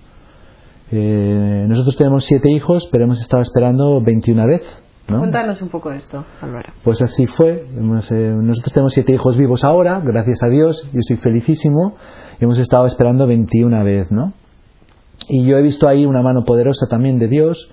Eh, 0.92 1.64
nosotros 1.66 1.96
tenemos 1.96 2.24
siete 2.24 2.50
hijos, 2.50 2.88
pero 2.92 3.04
hemos 3.04 3.20
estado 3.20 3.42
esperando 3.42 4.00
21 4.02 4.46
veces 4.46 4.80
Cuéntanos 5.18 5.60
un 5.60 5.68
poco 5.68 5.90
esto, 5.90 6.24
Álvaro. 6.40 6.72
Pues 6.84 7.02
así 7.02 7.26
fue. 7.26 7.66
Eh, 7.66 8.34
nosotros 8.36 8.72
tenemos 8.72 8.92
siete 8.92 9.12
hijos 9.12 9.36
vivos 9.36 9.64
ahora, 9.64 10.00
gracias 10.00 10.42
a 10.42 10.48
Dios. 10.48 10.88
Yo 10.92 11.00
estoy 11.00 11.16
felicísimo. 11.16 11.96
Y 12.40 12.44
hemos 12.44 12.58
estado 12.58 12.86
esperando 12.86 13.26
21 13.26 13.82
veces, 13.84 14.12
¿no? 14.12 14.32
Y 15.28 15.44
yo 15.44 15.58
he 15.58 15.62
visto 15.62 15.88
ahí 15.88 16.06
una 16.06 16.22
mano 16.22 16.44
poderosa 16.44 16.86
también 16.88 17.18
de 17.18 17.28
Dios. 17.28 17.70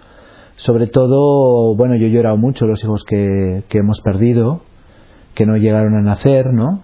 Sobre 0.55 0.87
todo, 0.87 1.75
bueno, 1.75 1.95
yo 1.95 2.07
he 2.07 2.11
llorado 2.11 2.37
mucho 2.37 2.65
los 2.65 2.83
hijos 2.83 3.03
que, 3.03 3.63
hemos 3.69 4.01
perdido, 4.01 4.61
que 5.38 5.46
no 5.46 5.56
llegaron 5.56 5.96
a 5.96 6.01
nacer, 6.01 6.51
¿no? 6.51 6.82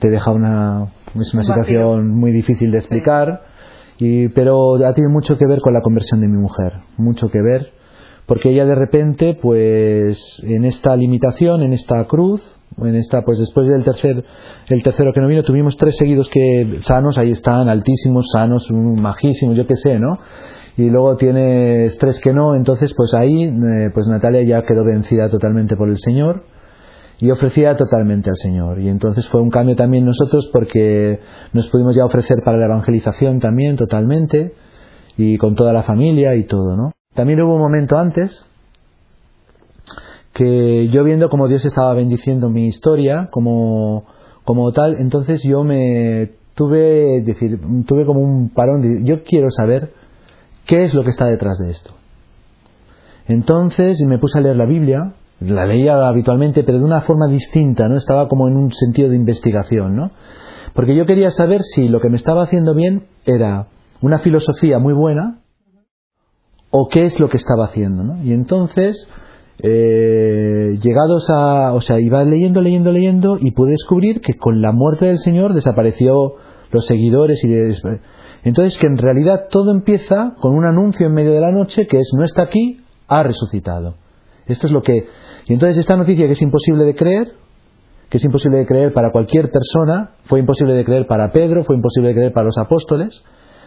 Te 0.00 0.10
deja 0.10 0.32
una, 0.32 0.88
es 1.14 1.32
una 1.32 1.42
situación 1.42 2.10
muy 2.10 2.32
difícil 2.32 2.72
de 2.72 2.78
explicar. 2.78 3.42
Y, 3.98 4.28
pero 4.28 4.74
ha 4.74 4.92
tenido 4.92 5.10
mucho 5.10 5.38
que 5.38 5.46
ver 5.46 5.60
con 5.60 5.72
la 5.72 5.80
conversión 5.80 6.20
de 6.20 6.26
mi 6.26 6.36
mujer, 6.36 6.80
mucho 6.98 7.30
que 7.30 7.40
ver 7.40 7.76
porque 8.26 8.50
ella 8.50 8.66
de 8.66 8.74
repente, 8.74 9.38
pues 9.40 10.40
en 10.42 10.64
esta 10.64 10.96
limitación, 10.96 11.62
en 11.62 11.72
esta 11.72 12.04
cruz, 12.06 12.42
en 12.78 12.96
esta, 12.96 13.22
pues 13.22 13.38
después 13.38 13.68
del 13.68 13.84
tercer, 13.84 14.24
el 14.68 14.82
tercero 14.82 15.12
que 15.14 15.20
no 15.20 15.28
vino, 15.28 15.44
tuvimos 15.44 15.76
tres 15.76 15.96
seguidos 15.96 16.28
que 16.28 16.78
sanos, 16.80 17.18
ahí 17.18 17.30
están, 17.30 17.68
altísimos, 17.68 18.26
sanos, 18.32 18.68
majísimos, 18.70 19.56
yo 19.56 19.66
qué 19.66 19.76
sé, 19.76 20.00
¿no? 20.00 20.18
Y 20.76 20.90
luego 20.90 21.16
tienes 21.16 21.96
tres 21.98 22.20
que 22.20 22.32
no, 22.32 22.54
entonces 22.54 22.92
pues 22.94 23.14
ahí, 23.14 23.44
eh, 23.44 23.90
pues 23.94 24.08
Natalia 24.08 24.42
ya 24.42 24.62
quedó 24.62 24.84
vencida 24.84 25.30
totalmente 25.30 25.76
por 25.76 25.88
el 25.88 25.98
Señor 25.98 26.44
y 27.18 27.30
ofrecía 27.30 27.76
totalmente 27.76 28.30
al 28.30 28.36
Señor. 28.36 28.80
Y 28.80 28.88
entonces 28.88 29.28
fue 29.28 29.40
un 29.40 29.50
cambio 29.50 29.76
también 29.76 30.04
nosotros 30.04 30.48
porque 30.52 31.20
nos 31.52 31.68
pudimos 31.68 31.94
ya 31.94 32.04
ofrecer 32.04 32.38
para 32.44 32.58
la 32.58 32.66
evangelización 32.66 33.40
también 33.40 33.76
totalmente 33.76 34.54
y 35.16 35.38
con 35.38 35.54
toda 35.54 35.72
la 35.72 35.82
familia 35.82 36.34
y 36.34 36.44
todo, 36.44 36.76
¿no? 36.76 36.92
También 37.14 37.40
hubo 37.40 37.54
un 37.54 37.60
momento 37.62 37.98
antes 37.98 38.44
que 40.34 40.88
yo 40.88 41.02
viendo 41.02 41.30
como 41.30 41.48
Dios 41.48 41.64
estaba 41.64 41.94
bendiciendo 41.94 42.50
mi 42.50 42.66
historia 42.66 43.28
como, 43.30 44.04
como 44.44 44.70
tal, 44.72 44.96
entonces 44.98 45.42
yo 45.42 45.64
me 45.64 46.32
tuve, 46.54 47.22
decir, 47.22 47.58
tuve 47.86 48.04
como 48.04 48.20
un 48.20 48.50
parón 48.50 48.82
de, 48.82 49.02
yo 49.04 49.22
quiero 49.22 49.50
saber 49.50 49.94
qué 50.66 50.82
es 50.82 50.92
lo 50.92 51.04
que 51.04 51.10
está 51.10 51.24
detrás 51.24 51.58
de 51.58 51.70
esto. 51.70 51.92
Entonces 53.26 53.98
me 54.06 54.18
puse 54.18 54.38
a 54.38 54.42
leer 54.42 54.56
la 54.56 54.66
Biblia, 54.66 55.14
la 55.40 55.66
leía 55.66 56.08
habitualmente, 56.08 56.64
pero 56.64 56.78
de 56.78 56.84
una 56.84 57.02
forma 57.02 57.26
distinta, 57.28 57.88
¿no? 57.88 57.96
Estaba 57.96 58.28
como 58.28 58.48
en 58.48 58.56
un 58.56 58.72
sentido 58.72 59.10
de 59.10 59.16
investigación, 59.16 59.96
¿no? 59.96 60.10
Porque 60.74 60.94
yo 60.94 61.06
quería 61.06 61.30
saber 61.30 61.62
si 61.62 61.88
lo 61.88 62.00
que 62.00 62.10
me 62.10 62.16
estaba 62.16 62.42
haciendo 62.42 62.74
bien 62.74 63.06
era 63.24 63.68
una 64.02 64.18
filosofía 64.18 64.78
muy 64.78 64.94
buena 64.94 65.40
o 66.70 66.88
qué 66.88 67.02
es 67.02 67.18
lo 67.20 67.28
que 67.28 67.36
estaba 67.36 67.66
haciendo, 67.66 68.02
¿no? 68.02 68.22
Y 68.22 68.32
entonces 68.32 69.08
eh, 69.62 70.78
llegados 70.82 71.30
a, 71.30 71.72
o 71.72 71.80
sea, 71.80 71.98
iba 71.98 72.22
leyendo, 72.24 72.60
leyendo, 72.60 72.92
leyendo 72.92 73.38
y 73.40 73.52
pude 73.52 73.70
descubrir 73.70 74.20
que 74.20 74.34
con 74.34 74.60
la 74.60 74.72
muerte 74.72 75.06
del 75.06 75.18
Señor 75.18 75.54
desapareció 75.54 76.34
los 76.70 76.84
seguidores 76.84 77.42
y 77.44 77.54
entonces 78.44 78.78
que 78.78 78.86
en 78.86 78.98
realidad 78.98 79.46
todo 79.50 79.70
empieza 79.70 80.34
con 80.40 80.54
un 80.54 80.66
anuncio 80.66 81.06
en 81.06 81.14
medio 81.14 81.32
de 81.32 81.40
la 81.40 81.52
noche 81.52 81.86
que 81.86 81.98
es 81.98 82.10
no 82.14 82.24
está 82.24 82.42
aquí, 82.42 82.80
ha 83.08 83.22
resucitado. 83.22 83.94
Esto 84.46 84.66
es 84.66 84.72
lo 84.72 84.82
que 84.82 85.06
y 85.46 85.52
entonces 85.52 85.78
esta 85.78 85.96
noticia 85.96 86.26
que 86.26 86.32
es 86.32 86.42
imposible 86.42 86.84
de 86.84 86.94
creer, 86.94 87.32
que 88.08 88.18
es 88.18 88.24
imposible 88.24 88.58
de 88.58 88.66
creer 88.66 88.92
para 88.92 89.12
cualquier 89.12 89.50
persona, 89.50 90.10
fue 90.24 90.40
imposible 90.40 90.74
de 90.74 90.84
creer 90.84 91.06
para 91.06 91.32
Pedro, 91.32 91.64
fue 91.64 91.76
imposible 91.76 92.08
de 92.08 92.14
creer 92.14 92.32
para 92.32 92.46
los 92.46 92.58
apóstoles, 92.58 93.24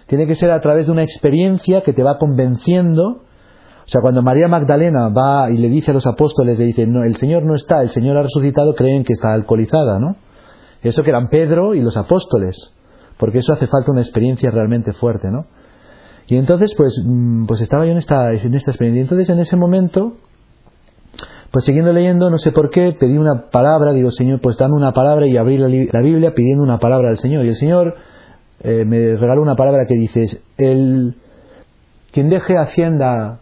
tiene 0.07 0.27
que 0.27 0.36
ser 0.36 0.51
a 0.51 0.62
través 0.62 0.88
de 0.88 0.91
una 0.91 1.03
experiencia 1.03 1.81
que 1.81 1.93
te 1.93 2.03
va 2.03 2.17
convenciendo 2.17 3.24
o 3.89 3.91
sea, 3.91 4.01
cuando 4.01 4.21
María 4.21 4.48
Magdalena 4.48 5.09
va 5.09 5.50
y 5.50 5.57
le 5.57 5.67
dice 5.67 5.89
a 5.89 5.95
los 5.95 6.05
apóstoles, 6.05 6.59
le 6.59 6.65
dice, 6.65 6.86
no, 6.86 7.03
el 7.03 7.15
Señor 7.15 7.43
no 7.43 7.55
está, 7.55 7.81
el 7.81 7.89
Señor 7.89 8.17
ha 8.17 8.21
resucitado, 8.21 8.75
creen 8.75 9.03
que 9.03 9.13
está 9.13 9.33
alcoholizada, 9.33 9.98
¿no? 9.98 10.15
Eso 10.83 11.01
que 11.01 11.09
eran 11.09 11.27
Pedro 11.27 11.74
y 11.74 11.81
los 11.81 11.98
apóstoles, 11.98 12.75
porque 13.17 13.39
eso 13.39 13.51
hace 13.51 13.65
falta 13.65 13.91
una 13.91 14.01
experiencia 14.01 14.51
realmente 14.51 14.93
fuerte, 14.93 15.31
¿no? 15.31 15.48
Y 16.27 16.38
entonces, 16.38 16.75
pues, 16.77 17.03
mm, 17.03 17.48
pues 17.48 17.62
estaba 17.62 17.83
yo 17.88 17.93
en 17.93 17.98
esta, 17.98 18.31
en 18.31 18.53
esta 18.53 18.69
experiencia. 18.69 19.00
Y 19.00 19.05
entonces, 19.05 19.27
en 19.31 19.39
ese 19.39 19.55
momento, 19.55 20.17
pues 21.51 21.65
siguiendo 21.65 21.91
leyendo, 21.91 22.29
no 22.29 22.38
sé 22.38 22.51
por 22.51 22.70
qué, 22.70 22.96
pedí 23.00 23.18
una 23.18 23.50
palabra, 23.50 23.91
digo, 23.91 24.12
Señor, 24.12 24.39
pues 24.39 24.58
dame 24.58 24.75
una 24.75 24.94
palabra 24.94 25.25
y 25.25 25.36
abrí 25.38 25.58
la, 25.58 26.01
Biblia 26.01 26.34
pidiendo 26.36 26.63
una 26.63 26.79
palabra 26.79 27.10
al 27.10 27.18
Señor. 27.18 27.46
Y 27.46 27.50
el 27.50 27.56
Señor 27.56 27.96
eh, 28.62 28.86
me 28.86 29.15
regaló 29.15 29.41
una 29.41 29.56
palabra 29.56 29.86
que 29.88 29.96
dice, 29.96 30.41
el, 30.58 31.15
quien 32.12 32.29
deje 32.29 32.58
hacienda 32.58 33.39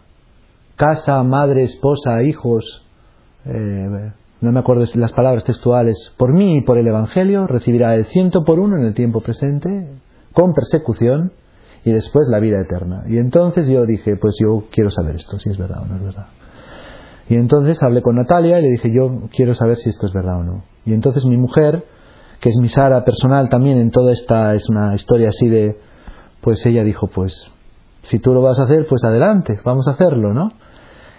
casa, 0.76 1.22
madre, 1.22 1.64
esposa, 1.64 2.22
hijos, 2.22 2.86
eh, 3.44 4.12
no 4.40 4.52
me 4.52 4.60
acuerdo 4.60 4.84
las 4.94 5.12
palabras 5.12 5.44
textuales, 5.44 6.14
por 6.16 6.32
mí 6.32 6.58
y 6.58 6.60
por 6.62 6.78
el 6.78 6.86
Evangelio, 6.86 7.46
recibirá 7.46 7.94
el 7.94 8.04
ciento 8.06 8.44
por 8.44 8.60
uno 8.60 8.76
en 8.76 8.84
el 8.84 8.94
tiempo 8.94 9.20
presente, 9.20 9.88
con 10.32 10.54
persecución, 10.54 11.32
y 11.84 11.90
después 11.90 12.28
la 12.28 12.38
vida 12.38 12.60
eterna. 12.60 13.04
Y 13.06 13.18
entonces 13.18 13.68
yo 13.68 13.86
dije, 13.86 14.16
pues 14.16 14.36
yo 14.40 14.64
quiero 14.70 14.90
saber 14.90 15.16
esto, 15.16 15.38
si 15.38 15.50
es 15.50 15.58
verdad 15.58 15.82
o 15.82 15.86
no 15.86 15.96
es 15.96 16.02
verdad. 16.02 16.26
Y 17.28 17.36
entonces 17.36 17.82
hablé 17.82 18.02
con 18.02 18.16
Natalia 18.16 18.58
y 18.58 18.62
le 18.62 18.70
dije, 18.70 18.90
yo 18.92 19.28
quiero 19.34 19.54
saber 19.54 19.76
si 19.76 19.88
esto 19.88 20.06
es 20.06 20.12
verdad 20.12 20.40
o 20.40 20.44
no. 20.44 20.64
Y 20.86 20.94
entonces 20.94 21.24
mi 21.26 21.36
mujer, 21.36 21.84
que 22.40 22.48
es 22.48 22.56
mi 22.56 22.68
Sara 22.68 23.04
personal 23.04 23.48
también 23.48 23.78
en 23.78 23.90
toda 23.90 24.12
esta, 24.12 24.54
es 24.54 24.68
una 24.68 24.94
historia 24.94 25.28
así 25.28 25.48
de, 25.48 25.78
pues 26.40 26.64
ella 26.64 26.84
dijo, 26.84 27.08
pues 27.08 27.52
si 28.02 28.18
tú 28.18 28.32
lo 28.32 28.40
vas 28.40 28.58
a 28.58 28.64
hacer, 28.64 28.86
pues 28.88 29.04
adelante, 29.04 29.58
vamos 29.64 29.88
a 29.88 29.92
hacerlo, 29.92 30.32
¿no? 30.32 30.52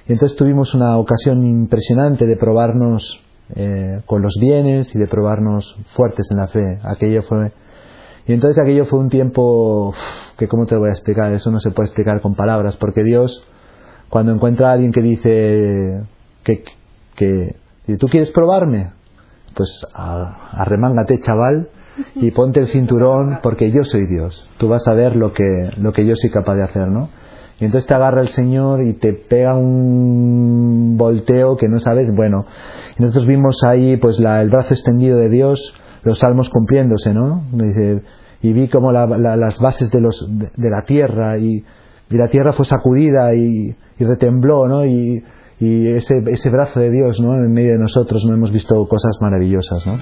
Y 0.08 0.14
entonces 0.14 0.36
tuvimos 0.36 0.74
una 0.74 0.98
ocasión 0.98 1.44
impresionante 1.44 2.26
de 2.26 2.36
probarnos 2.36 3.20
eh, 3.56 4.02
con 4.08 4.24
los 4.24 4.34
bienes 4.40 4.96
y 4.96 4.98
de 4.98 5.08
probarnos 5.08 5.76
fuertes 5.96 6.32
en 6.32 6.38
la 6.38 6.48
fe. 6.48 6.80
Aquello 6.84 7.22
fue 7.22 7.52
y 8.30 8.34
entonces 8.34 8.62
aquello 8.62 8.86
fue 8.86 9.00
un 9.00 9.10
tiempo 9.10 9.92
que 10.38 10.48
cómo 10.48 10.68
te 10.68 10.76
voy 10.76 10.90
a 10.90 10.92
explicar, 10.92 11.32
eso 11.32 11.50
no 11.50 11.60
se 11.60 11.72
puede 11.72 11.88
explicar 11.88 12.22
con 12.22 12.36
palabras, 12.36 12.78
porque 12.78 13.04
Dios 13.04 13.44
cuando 14.10 14.34
encuentra 14.34 14.70
a 14.70 14.74
alguien 14.74 14.92
que 14.92 15.02
dice 15.02 16.02
que, 16.44 16.64
que, 17.16 17.56
tú 17.98 18.08
quieres 18.08 18.32
probarme, 18.32 18.92
pues 19.56 19.86
arremángate 19.94 21.20
chaval 21.20 21.70
y 22.16 22.32
ponte 22.32 22.60
el 22.60 22.68
cinturón 22.68 23.40
porque 23.44 23.72
yo 23.72 23.84
soy 23.84 24.08
Dios. 24.08 24.48
Tú 24.58 24.68
vas 24.68 24.88
a 24.88 24.94
ver 24.94 25.16
lo 25.16 25.34
que, 25.34 25.70
lo 25.78 25.92
que 25.92 26.06
yo 26.06 26.16
soy 26.16 26.30
capaz 26.30 26.56
de 26.56 26.64
hacer, 26.64 26.88
¿no? 26.88 27.10
Y 27.60 27.66
entonces 27.66 27.88
te 27.88 27.94
agarra 27.94 28.22
el 28.22 28.30
Señor 28.30 28.86
y 28.86 28.94
te 28.94 29.12
pega 29.14 29.56
un 29.56 30.96
volteo 30.98 31.58
que 31.58 31.68
no 31.68 31.80
sabes, 31.80 32.14
bueno. 32.16 32.46
Y 32.98 33.02
nosotros 33.02 33.28
vimos 33.28 33.64
ahí 33.66 33.98
pues 33.98 34.18
la, 34.20 34.42
el 34.42 34.50
brazo 34.50 34.74
extendido 34.74 35.18
de 35.18 35.30
Dios, 35.30 35.74
los 36.04 36.20
salmos 36.20 36.50
cumpliéndose, 36.50 37.14
¿no? 37.14 37.44
Y 38.42 38.54
vi 38.54 38.70
como 38.70 38.94
las 38.94 39.60
bases 39.60 39.92
de, 39.92 40.00
los, 40.00 40.26
de, 40.30 40.70
la 40.70 40.84
tierra 40.84 41.38
y, 41.38 41.66
y, 42.10 42.18
la 42.18 42.30
tierra 42.30 42.54
fue 42.54 42.64
sacudida 42.64 43.36
y, 43.36 43.76
y 44.00 44.06
retembló, 44.06 44.68
¿no? 44.68 44.86
Y, 44.86 45.24
y 45.60 45.90
ese, 45.90 46.24
ese 46.28 46.50
brazo 46.50 46.80
de 46.80 46.90
Dios, 46.90 47.20
¿no? 47.20 47.36
En 47.36 47.52
medio 47.52 47.74
de 47.74 47.80
nosotros 47.80 48.26
no 48.26 48.34
hemos 48.34 48.52
visto 48.52 48.76
cosas 48.88 49.18
maravillosas, 49.22 49.86
¿no? 49.86 49.98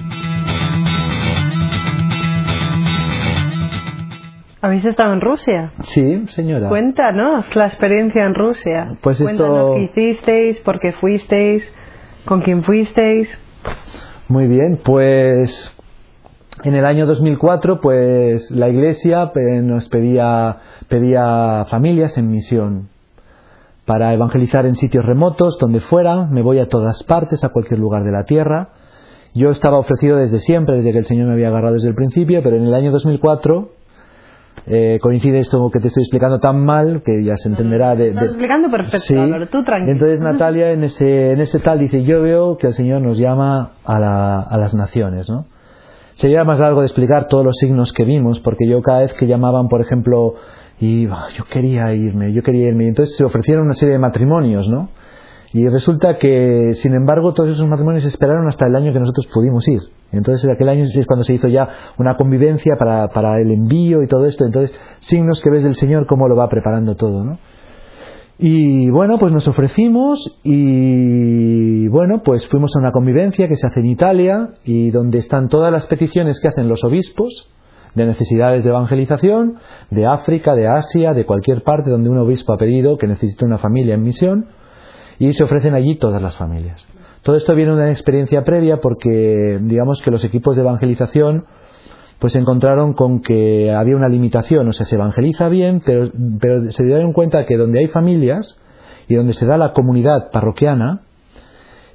¿Habéis 4.60 4.84
estado 4.84 5.12
en 5.12 5.20
Rusia? 5.20 5.70
Sí, 5.82 6.26
señora. 6.28 6.68
Cuéntanos 6.68 7.54
la 7.54 7.66
experiencia 7.66 8.24
en 8.24 8.34
Rusia. 8.34 8.86
Pues 9.02 9.20
Cuéntanos 9.22 9.74
qué 9.74 9.82
hicisteis, 9.82 10.58
por 10.60 10.80
qué 10.80 10.92
fuisteis, 10.92 11.62
con 12.24 12.42
quién 12.42 12.64
fuisteis. 12.64 13.28
Muy 14.28 14.46
bien, 14.46 14.80
pues 14.84 15.72
en 16.64 16.74
el 16.74 16.84
año 16.84 17.06
2004 17.06 17.80
pues 17.80 18.50
la 18.50 18.68
iglesia 18.68 19.30
nos 19.62 19.88
pedía, 19.88 20.56
pedía 20.88 21.64
familias 21.70 22.18
en 22.18 22.30
misión 22.30 22.88
para 23.88 24.12
evangelizar 24.12 24.66
en 24.66 24.74
sitios 24.74 25.02
remotos, 25.02 25.56
donde 25.58 25.80
fuera, 25.80 26.26
me 26.26 26.42
voy 26.42 26.58
a 26.58 26.68
todas 26.68 27.02
partes, 27.04 27.42
a 27.42 27.48
cualquier 27.48 27.80
lugar 27.80 28.04
de 28.04 28.12
la 28.12 28.24
tierra. 28.24 28.68
Yo 29.34 29.48
estaba 29.48 29.78
ofrecido 29.78 30.18
desde 30.18 30.40
siempre, 30.40 30.76
desde 30.76 30.92
que 30.92 30.98
el 30.98 31.06
Señor 31.06 31.28
me 31.28 31.32
había 31.32 31.48
agarrado 31.48 31.72
desde 31.72 31.88
el 31.88 31.94
principio, 31.94 32.42
pero 32.42 32.58
en 32.58 32.64
el 32.64 32.74
año 32.74 32.90
2004 32.92 33.70
eh, 34.66 34.98
coincide 35.00 35.38
esto 35.38 35.70
que 35.70 35.80
te 35.80 35.86
estoy 35.86 36.02
explicando 36.02 36.38
tan 36.38 36.62
mal 36.62 37.02
que 37.02 37.24
ya 37.24 37.36
se 37.36 37.48
entenderá 37.48 37.96
de, 37.96 38.10
Estás 38.10 38.24
explicando 38.24 38.70
perfecto, 38.70 39.06
sí. 39.06 39.16
tú 39.50 39.64
tranquilo. 39.64 39.92
Entonces 39.92 40.20
Natalia 40.22 40.72
en 40.72 40.84
ese, 40.84 41.32
en 41.32 41.40
ese 41.40 41.58
tal 41.58 41.78
dice, 41.78 42.04
yo 42.04 42.20
veo 42.20 42.58
que 42.58 42.66
el 42.66 42.74
Señor 42.74 43.00
nos 43.00 43.16
llama 43.16 43.72
a, 43.86 43.98
la, 43.98 44.40
a 44.40 44.58
las 44.58 44.74
naciones, 44.74 45.30
¿no? 45.30 45.46
Sería 46.12 46.44
más 46.44 46.60
largo 46.60 46.80
de 46.80 46.86
explicar 46.86 47.28
todos 47.28 47.44
los 47.44 47.56
signos 47.56 47.94
que 47.94 48.04
vimos, 48.04 48.40
porque 48.40 48.68
yo 48.68 48.82
cada 48.82 49.00
vez 49.00 49.14
que 49.14 49.26
llamaban, 49.26 49.68
por 49.68 49.80
ejemplo, 49.80 50.34
y 50.80 51.06
yo 51.06 51.44
quería 51.50 51.92
irme, 51.94 52.32
yo 52.32 52.42
quería 52.42 52.68
irme, 52.68 52.84
y 52.84 52.88
entonces 52.88 53.16
se 53.16 53.24
ofrecieron 53.24 53.64
una 53.64 53.74
serie 53.74 53.94
de 53.94 53.98
matrimonios, 53.98 54.68
¿no? 54.68 54.90
Y 55.52 55.66
resulta 55.68 56.18
que, 56.18 56.74
sin 56.74 56.94
embargo, 56.94 57.32
todos 57.32 57.50
esos 57.50 57.66
matrimonios 57.66 58.04
esperaron 58.04 58.46
hasta 58.48 58.66
el 58.66 58.76
año 58.76 58.92
que 58.92 59.00
nosotros 59.00 59.26
pudimos 59.32 59.66
ir. 59.66 59.80
Entonces, 60.12 60.44
en 60.44 60.50
aquel 60.50 60.68
año 60.68 60.84
es 60.84 61.06
cuando 61.06 61.24
se 61.24 61.34
hizo 61.34 61.48
ya 61.48 61.68
una 61.96 62.16
convivencia 62.16 62.76
para, 62.76 63.08
para 63.08 63.40
el 63.40 63.50
envío 63.50 64.02
y 64.02 64.08
todo 64.08 64.26
esto. 64.26 64.44
Entonces, 64.44 64.78
signos 65.00 65.40
que 65.40 65.50
ves 65.50 65.64
del 65.64 65.74
Señor 65.74 66.06
cómo 66.06 66.28
lo 66.28 66.36
va 66.36 66.50
preparando 66.50 66.96
todo, 66.96 67.24
¿no? 67.24 67.38
Y 68.38 68.88
bueno, 68.90 69.18
pues 69.18 69.32
nos 69.32 69.48
ofrecimos 69.48 70.38
y 70.44 71.88
bueno, 71.88 72.22
pues 72.22 72.46
fuimos 72.46 72.70
a 72.76 72.78
una 72.78 72.92
convivencia 72.92 73.48
que 73.48 73.56
se 73.56 73.66
hace 73.66 73.80
en 73.80 73.86
Italia 73.86 74.50
y 74.64 74.90
donde 74.90 75.18
están 75.18 75.48
todas 75.48 75.72
las 75.72 75.86
peticiones 75.86 76.40
que 76.40 76.46
hacen 76.46 76.68
los 76.68 76.84
obispos 76.84 77.50
de 77.94 78.06
necesidades 78.06 78.64
de 78.64 78.70
evangelización 78.70 79.56
de 79.90 80.06
África, 80.06 80.54
de 80.54 80.68
Asia, 80.68 81.14
de 81.14 81.26
cualquier 81.26 81.62
parte 81.62 81.90
donde 81.90 82.10
un 82.10 82.18
obispo 82.18 82.52
ha 82.52 82.58
pedido 82.58 82.98
que 82.98 83.06
necesite 83.06 83.44
una 83.44 83.58
familia 83.58 83.94
en 83.94 84.02
misión 84.02 84.46
y 85.18 85.32
se 85.32 85.44
ofrecen 85.44 85.74
allí 85.74 85.96
todas 85.96 86.22
las 86.22 86.36
familias. 86.36 86.88
Todo 87.22 87.36
esto 87.36 87.54
viene 87.54 87.72
de 87.72 87.78
una 87.78 87.90
experiencia 87.90 88.42
previa 88.44 88.78
porque 88.78 89.58
digamos 89.60 90.00
que 90.00 90.10
los 90.10 90.24
equipos 90.24 90.56
de 90.56 90.62
evangelización 90.62 91.44
pues 92.18 92.32
se 92.32 92.38
encontraron 92.38 92.94
con 92.94 93.20
que 93.20 93.72
había 93.72 93.96
una 93.96 94.08
limitación, 94.08 94.68
o 94.68 94.72
sea, 94.72 94.84
se 94.84 94.96
evangeliza 94.96 95.48
bien, 95.48 95.82
pero, 95.84 96.10
pero 96.40 96.70
se 96.72 96.84
dieron 96.84 97.12
cuenta 97.12 97.46
que 97.46 97.56
donde 97.56 97.78
hay 97.78 97.88
familias 97.88 98.60
y 99.08 99.14
donde 99.14 99.34
se 99.34 99.46
da 99.46 99.56
la 99.56 99.72
comunidad 99.72 100.30
parroquiana, 100.32 101.02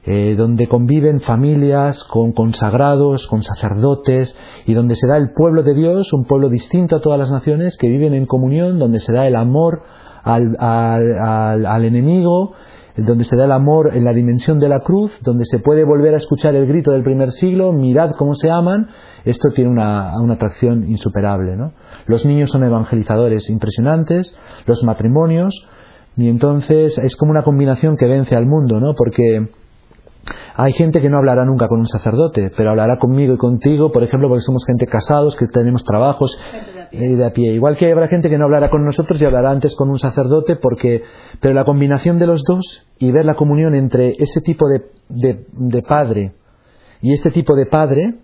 eh, 0.06 0.36
donde 0.36 0.68
conviven 0.68 1.22
familias 1.22 2.04
con 2.04 2.34
consagrados, 2.34 3.28
con 3.28 3.44
sacerdotes, 3.44 4.36
y 4.66 4.74
donde 4.74 4.96
se 4.96 5.08
da 5.08 5.18
el 5.18 5.32
pueblo 5.32 5.64
de 5.64 5.74
Dios, 5.74 6.12
un 6.12 6.26
pueblo 6.26 6.50
distinto 6.50 6.98
a 6.98 7.02
todas 7.02 7.20
las 7.20 7.32
naciones, 7.32 7.78
que 7.78 7.88
viven 7.88 8.14
en 8.14 8.26
comunión, 8.26 8.80
donde 8.80 9.00
se 9.00 9.14
da 9.14 9.28
el 9.28 9.36
amor 9.36 9.84
al, 10.24 10.58
al, 10.60 11.66
al 11.66 11.86
enemigo, 11.86 12.54
donde 12.98 13.24
se 13.24 13.36
da 13.36 13.46
el 13.46 13.52
amor 13.52 13.92
en 13.96 14.04
la 14.04 14.14
dimensión 14.14 14.60
de 14.60 14.70
la 14.70 14.82
cruz, 14.82 15.12
donde 15.22 15.46
se 15.46 15.60
puede 15.60 15.84
volver 15.84 16.14
a 16.14 16.18
escuchar 16.18 16.54
el 16.56 16.68
grito 16.68 16.92
del 16.92 17.04
primer 17.04 17.32
siglo, 17.32 17.72
mirad 17.72 18.12
cómo 18.18 18.36
se 18.36 18.52
aman, 18.52 18.90
esto 19.26 19.52
tiene 19.52 19.72
una, 19.72 20.20
una 20.22 20.34
atracción 20.34 20.90
insuperable. 20.90 21.56
¿no? 21.56 21.72
Los 22.06 22.26
niños 22.26 22.52
son 22.52 22.64
evangelizadores 22.64 23.50
impresionantes, 23.50 24.38
los 24.66 24.84
matrimonios, 24.84 25.66
y 26.16 26.30
entonces 26.30 27.00
es 27.00 27.16
como 27.16 27.32
una 27.32 27.42
combinación 27.42 27.98
que 27.98 28.06
vence 28.06 28.36
al 28.36 28.46
mundo, 28.46 28.80
¿no? 28.80 28.94
porque 28.96 29.48
hay 30.56 30.74
gente 30.74 31.02
que 31.02 31.10
no 31.10 31.18
hablará 31.18 31.46
nunca 31.46 31.68
con 31.68 31.80
un 31.80 31.88
sacerdote, 31.88 32.52
pero 32.56 32.70
hablará 32.70 32.98
conmigo 32.98 33.34
y 33.34 33.38
contigo, 33.38 33.92
por 33.92 34.04
ejemplo, 34.04 34.30
porque 34.30 34.42
somos 34.42 34.64
gente 34.66 34.86
casados, 34.86 35.36
que 35.36 35.48
tenemos 35.48 35.84
trabajos 35.84 36.38
eh, 36.92 37.16
de 37.16 37.26
a 37.26 37.34
pie. 37.34 37.54
Igual 37.54 37.76
que 37.78 37.92
habrá 37.92 38.08
gente 38.08 38.30
que 38.30 38.38
no 38.38 38.46
hablará 38.46 38.70
con 38.70 38.86
nosotros 38.86 39.22
y 39.22 39.26
hablará 39.26 39.52
antes 39.52 39.76
con 39.76 39.90
un 39.90 40.00
sacerdote, 40.00 40.56
porque, 40.56 41.04
pero 41.42 41.54
la 41.54 41.66
combinación 41.66 42.20
de 42.20 42.28
los 42.28 42.44
dos 42.44 42.86
y 43.00 43.12
ver 43.12 43.26
la 43.26 43.36
comunión 43.36 43.76
entre 43.76 44.16
ese 44.18 44.42
tipo 44.42 44.68
de, 44.70 44.84
de, 45.10 45.46
de 45.52 45.82
padre 45.82 46.34
y 47.02 47.14
este 47.14 47.32
tipo 47.32 47.56
de 47.56 47.66
padre, 47.66 48.16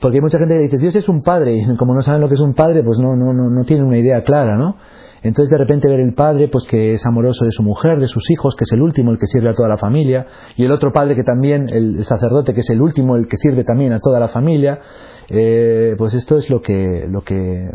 porque 0.00 0.16
hay 0.16 0.22
mucha 0.22 0.38
gente 0.38 0.54
que 0.54 0.62
dice, 0.62 0.78
Dios 0.78 0.96
es 0.96 1.08
un 1.08 1.22
padre, 1.22 1.56
y 1.56 1.76
como 1.76 1.94
no 1.94 2.00
saben 2.00 2.22
lo 2.22 2.28
que 2.28 2.34
es 2.34 2.40
un 2.40 2.54
padre, 2.54 2.82
pues 2.82 2.98
no, 2.98 3.14
no, 3.14 3.34
no, 3.34 3.50
no 3.50 3.64
tienen 3.64 3.86
una 3.86 3.98
idea 3.98 4.24
clara, 4.24 4.56
¿no? 4.56 4.76
Entonces 5.22 5.50
de 5.50 5.58
repente 5.58 5.88
ver 5.88 6.00
el 6.00 6.14
padre 6.14 6.48
pues 6.48 6.64
que 6.66 6.94
es 6.94 7.06
amoroso 7.06 7.44
de 7.44 7.50
su 7.50 7.62
mujer, 7.62 7.98
de 7.98 8.06
sus 8.06 8.30
hijos, 8.30 8.54
que 8.56 8.64
es 8.64 8.72
el 8.72 8.82
último, 8.82 9.10
el 9.10 9.18
que 9.18 9.26
sirve 9.26 9.50
a 9.50 9.54
toda 9.54 9.68
la 9.68 9.76
familia, 9.76 10.26
y 10.56 10.64
el 10.64 10.72
otro 10.72 10.92
padre 10.92 11.14
que 11.14 11.24
también, 11.24 11.68
el 11.68 12.04
sacerdote 12.04 12.54
que 12.54 12.60
es 12.60 12.70
el 12.70 12.80
último, 12.80 13.16
el 13.16 13.28
que 13.28 13.36
sirve 13.36 13.64
también 13.64 13.92
a 13.92 13.98
toda 13.98 14.20
la 14.20 14.28
familia, 14.28 14.80
eh, 15.28 15.94
pues 15.98 16.14
esto 16.14 16.36
es 16.38 16.48
lo 16.50 16.60
que, 16.60 17.06
lo 17.08 17.22
que 17.22 17.68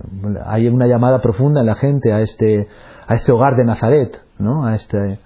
hay 0.46 0.68
una 0.68 0.88
llamada 0.88 1.22
profunda 1.22 1.62
en 1.62 1.68
la 1.68 1.76
gente 1.76 2.14
a 2.14 2.22
este, 2.22 2.68
a 3.08 3.16
este 3.16 3.32
hogar 3.32 3.56
de 3.56 3.66
Nazaret, 3.66 4.22
¿no? 4.40 4.66
A 4.66 4.76
este, 4.76 5.20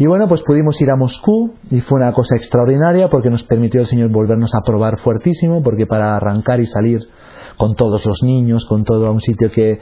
y 0.00 0.06
bueno, 0.06 0.28
pues 0.28 0.42
pudimos 0.42 0.80
ir 0.80 0.90
a 0.90 0.96
Moscú 0.96 1.52
y 1.70 1.80
fue 1.80 1.98
una 1.98 2.14
cosa 2.14 2.34
extraordinaria 2.34 3.10
porque 3.10 3.28
nos 3.28 3.44
permitió 3.44 3.82
el 3.82 3.86
Señor 3.86 4.08
volvernos 4.08 4.54
a 4.54 4.64
probar 4.64 4.98
fuertísimo, 4.98 5.62
porque 5.62 5.86
para 5.86 6.16
arrancar 6.16 6.58
y 6.60 6.64
salir 6.66 7.00
con 7.58 7.74
todos 7.74 8.06
los 8.06 8.22
niños, 8.22 8.64
con 8.64 8.84
todo 8.84 9.06
a 9.06 9.10
un 9.10 9.20
sitio 9.20 9.50
que 9.50 9.78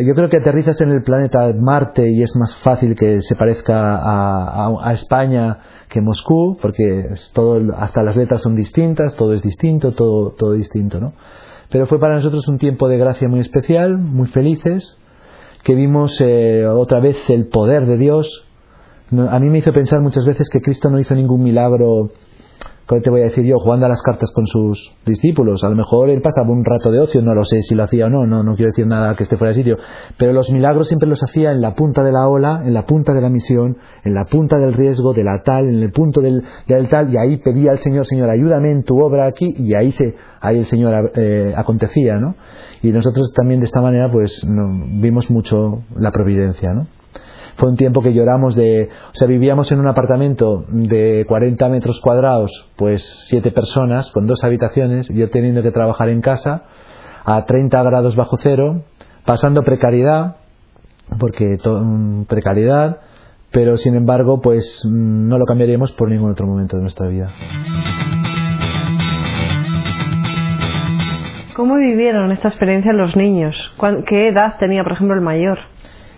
yo 0.00 0.14
creo 0.14 0.30
que 0.30 0.38
aterrizas 0.38 0.80
en 0.80 0.90
el 0.90 1.02
planeta 1.02 1.52
Marte 1.54 2.10
y 2.10 2.22
es 2.22 2.34
más 2.36 2.56
fácil 2.56 2.94
que 2.94 3.20
se 3.20 3.34
parezca 3.34 3.98
a, 4.00 4.92
España 4.92 5.58
que 5.88 6.00
Moscú, 6.00 6.56
porque 6.62 7.10
todo, 7.34 7.60
hasta 7.76 8.02
las 8.02 8.16
letras 8.16 8.40
son 8.40 8.56
distintas, 8.56 9.14
todo 9.16 9.34
es 9.34 9.42
distinto, 9.42 9.92
todo, 9.92 10.30
todo 10.32 10.52
distinto, 10.52 10.98
¿no? 10.98 11.12
Pero 11.68 11.86
fue 11.86 12.00
para 12.00 12.14
nosotros 12.14 12.48
un 12.48 12.58
tiempo 12.58 12.88
de 12.88 12.96
gracia 12.96 13.28
muy 13.28 13.40
especial, 13.40 13.98
muy 13.98 14.28
felices, 14.28 14.98
que 15.62 15.74
vimos 15.74 16.18
eh, 16.20 16.66
otra 16.66 17.00
vez 17.00 17.16
el 17.28 17.48
poder 17.48 17.86
de 17.86 17.98
Dios. 17.98 18.46
A 19.10 19.38
mí 19.38 19.50
me 19.50 19.58
hizo 19.58 19.72
pensar 19.72 20.00
muchas 20.00 20.24
veces 20.24 20.48
que 20.48 20.60
Cristo 20.60 20.88
no 20.88 21.00
hizo 21.00 21.14
ningún 21.14 21.42
milagro 21.42 22.12
te 23.00 23.10
voy 23.10 23.22
a 23.22 23.24
decir 23.24 23.44
yo? 23.44 23.58
Jugando 23.58 23.86
a 23.86 23.88
las 23.88 24.02
cartas 24.02 24.30
con 24.34 24.46
sus 24.46 24.92
discípulos. 25.06 25.64
A 25.64 25.68
lo 25.68 25.76
mejor 25.76 26.10
él 26.10 26.20
pasaba 26.20 26.50
un 26.50 26.64
rato 26.64 26.90
de 26.90 27.00
ocio, 27.00 27.22
no 27.22 27.34
lo 27.34 27.44
sé 27.44 27.62
si 27.62 27.74
lo 27.74 27.84
hacía 27.84 28.06
o 28.06 28.08
no, 28.08 28.26
no, 28.26 28.42
no 28.42 28.54
quiero 28.54 28.70
decir 28.70 28.86
nada 28.86 29.14
que 29.14 29.22
esté 29.22 29.36
fuera 29.36 29.50
de 29.50 29.54
sitio. 29.54 29.78
Pero 30.18 30.32
los 30.32 30.50
milagros 30.50 30.88
siempre 30.88 31.08
los 31.08 31.22
hacía 31.22 31.52
en 31.52 31.60
la 31.60 31.74
punta 31.74 32.02
de 32.02 32.12
la 32.12 32.28
ola, 32.28 32.62
en 32.64 32.74
la 32.74 32.84
punta 32.84 33.14
de 33.14 33.20
la 33.20 33.28
misión, 33.28 33.78
en 34.04 34.14
la 34.14 34.24
punta 34.24 34.58
del 34.58 34.74
riesgo, 34.74 35.12
de 35.12 35.24
la 35.24 35.42
tal, 35.42 35.68
en 35.68 35.82
el 35.82 35.92
punto 35.92 36.20
del, 36.20 36.44
del 36.66 36.88
tal, 36.88 37.12
y 37.12 37.16
ahí 37.16 37.36
pedía 37.38 37.70
al 37.70 37.78
Señor, 37.78 38.06
Señor, 38.06 38.28
ayúdame 38.28 38.70
en 38.70 38.82
tu 38.82 39.00
obra 39.02 39.26
aquí, 39.26 39.54
y 39.56 39.74
ahí 39.74 39.92
se, 39.92 40.14
ahí 40.40 40.58
el 40.58 40.66
Señor 40.66 41.12
eh, 41.14 41.54
acontecía, 41.56 42.16
¿no? 42.16 42.34
Y 42.82 42.90
nosotros 42.90 43.32
también 43.34 43.60
de 43.60 43.66
esta 43.66 43.80
manera, 43.80 44.10
pues, 44.10 44.44
vimos 44.46 45.30
mucho 45.30 45.82
la 45.94 46.10
providencia, 46.10 46.72
¿no? 46.74 46.86
Fue 47.56 47.68
un 47.68 47.76
tiempo 47.76 48.02
que 48.02 48.14
lloramos 48.14 48.54
de, 48.54 48.88
o 49.10 49.14
sea, 49.14 49.28
vivíamos 49.28 49.70
en 49.72 49.80
un 49.80 49.88
apartamento 49.88 50.64
de 50.68 51.24
40 51.28 51.68
metros 51.68 52.00
cuadrados, 52.00 52.68
pues 52.76 53.02
siete 53.26 53.50
personas 53.50 54.10
con 54.10 54.26
dos 54.26 54.42
habitaciones, 54.44 55.08
yo 55.08 55.30
teniendo 55.30 55.62
que 55.62 55.70
trabajar 55.70 56.08
en 56.08 56.20
casa 56.20 56.64
a 57.24 57.44
30 57.44 57.82
grados 57.82 58.16
bajo 58.16 58.36
cero, 58.36 58.82
pasando 59.24 59.62
precariedad, 59.62 60.36
porque 61.18 61.58
mm, 61.64 62.22
precariedad, 62.24 63.00
pero 63.50 63.76
sin 63.76 63.94
embargo, 63.94 64.40
pues 64.40 64.82
mm, 64.84 65.28
no 65.28 65.38
lo 65.38 65.44
cambiaríamos 65.44 65.92
por 65.92 66.10
ningún 66.10 66.30
otro 66.30 66.46
momento 66.46 66.76
de 66.76 66.82
nuestra 66.82 67.08
vida. 67.08 67.30
¿Cómo 71.54 71.76
vivieron 71.76 72.32
esta 72.32 72.48
experiencia 72.48 72.92
los 72.92 73.14
niños? 73.14 73.54
¿Qué 74.06 74.28
edad 74.28 74.56
tenía, 74.58 74.82
por 74.82 74.92
ejemplo, 74.92 75.14
el 75.14 75.20
mayor? 75.20 75.58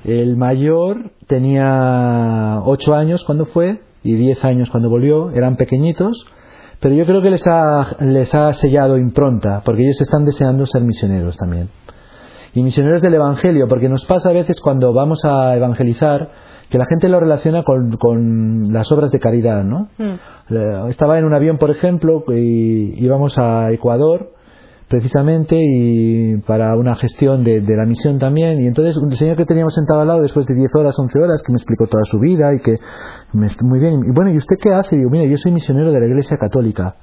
El 0.05 0.37
mayor 0.37 1.13
tenía 1.27 2.61
8 2.65 2.95
años 2.95 3.25
cuando 3.25 3.47
fue 3.47 3.81
y 4.03 4.15
10 4.15 4.45
años 4.45 4.71
cuando 4.71 4.91
volvió, 4.91 5.31
eran 5.31 5.57
pequeñitos, 5.57 6.27
pero 6.81 6.95
yo 6.95 7.07
creo 7.07 7.23
que 7.23 7.31
les 7.31 7.43
ha, 7.47 7.97
les 8.01 8.35
ha 8.35 8.53
sellado 8.53 8.99
impronta, 8.99 9.63
porque 9.65 9.83
ellos 9.83 10.01
están 10.03 10.27
deseando 10.27 10.67
ser 10.67 10.83
misioneros 10.83 11.39
también. 11.39 11.71
Y 12.53 12.63
misioneros 12.63 13.01
del 13.01 13.15
Evangelio, 13.15 13.67
porque 13.67 13.89
nos 13.89 14.05
pasa 14.05 14.29
a 14.29 14.33
veces 14.33 14.61
cuando 14.61 14.93
vamos 14.93 15.25
a 15.25 15.57
evangelizar 15.57 16.31
que 16.69 16.79
la 16.79 16.85
gente 16.87 17.09
lo 17.09 17.19
relaciona 17.19 17.63
con, 17.63 17.97
con 17.97 18.73
las 18.73 18.93
obras 18.93 19.11
de 19.11 19.21
caridad, 19.21 19.65
¿no? 19.65 19.89
Mm. 19.97 20.15
Eh, 20.51 20.83
estaba 20.91 21.19
en 21.19 21.25
un 21.25 21.33
avión, 21.33 21.57
por 21.57 21.71
ejemplo, 21.71 22.23
y 22.29 23.03
íbamos 23.03 23.35
a 23.39 23.73
Ecuador 23.73 24.35
precisamente 24.89 25.57
y 25.59 26.37
para 26.47 26.77
una 26.77 26.95
gestión 26.95 27.43
de, 27.43 27.61
la 27.61 27.87
misión 27.87 28.19
también 28.19 28.61
y 28.61 28.67
entonces 28.67 28.97
un 28.97 29.13
señor 29.13 29.37
que 29.37 29.47
teníamos 29.47 29.75
sentado 29.75 30.01
al 30.01 30.09
lado 30.09 30.23
después 30.23 30.47
de 30.47 30.55
10 30.55 30.75
horas, 30.75 30.99
11 30.99 31.19
horas 31.19 31.43
que 31.43 31.53
me 31.53 31.57
explicó 31.57 31.87
toda 31.87 32.05
su 32.05 32.19
vida 32.19 32.55
y 32.55 32.61
que 32.61 32.79
me, 33.33 33.49
muy 33.63 33.81
bien 33.81 34.01
y 34.07 34.15
bueno, 34.15 34.31
¿y 34.31 34.37
usted 34.37 34.57
qué 34.61 34.73
hace? 34.73 34.95
Y 34.95 34.99
digo, 34.99 35.11
mira, 35.11 35.25
yo 35.27 35.37
soy 35.37 35.53
misionero 35.53 35.91
de 35.91 36.01
la 36.01 36.07
Iglesia 36.07 36.37
Católica 36.37 36.97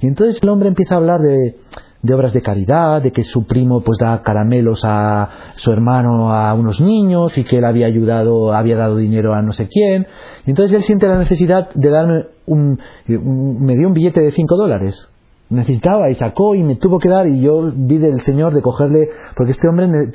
y 0.00 0.06
entonces 0.06 0.38
el 0.42 0.48
hombre 0.48 0.68
empieza 0.68 0.94
a 0.94 0.98
hablar 0.98 1.20
de, 1.20 1.56
de 2.02 2.14
obras 2.14 2.32
de 2.32 2.42
caridad, 2.42 3.02
de 3.02 3.10
que 3.10 3.24
su 3.24 3.46
primo 3.46 3.82
pues 3.82 3.98
da 3.98 4.22
caramelos 4.22 4.82
a 4.84 5.28
su 5.56 5.72
hermano 5.72 6.32
a 6.32 6.54
unos 6.54 6.80
niños 6.80 7.36
y 7.36 7.44
que 7.44 7.58
él 7.58 7.64
había 7.64 7.86
ayudado, 7.86 8.52
había 8.52 8.76
dado 8.76 8.96
dinero 8.96 9.34
a 9.34 9.42
no 9.42 9.52
sé 9.52 9.68
quién. 9.68 10.06
Y 10.46 10.50
entonces 10.50 10.76
él 10.76 10.82
siente 10.82 11.08
la 11.08 11.18
necesidad 11.18 11.70
de 11.74 11.90
darme 11.90 12.26
un, 12.46 12.78
me 13.06 13.74
dio 13.74 13.88
un 13.88 13.94
billete 13.94 14.20
de 14.20 14.30
5 14.30 14.56
dólares 14.56 15.08
necesitaba 15.50 16.10
y 16.10 16.14
sacó 16.14 16.54
y 16.54 16.62
me 16.62 16.76
tuvo 16.76 16.98
que 16.98 17.08
dar 17.08 17.26
y 17.26 17.40
yo 17.40 17.72
vi 17.74 17.98
del 17.98 18.20
Señor 18.20 18.52
de 18.52 18.62
cogerle, 18.62 19.10
porque 19.36 19.52
este 19.52 19.68
hombre, 19.68 20.10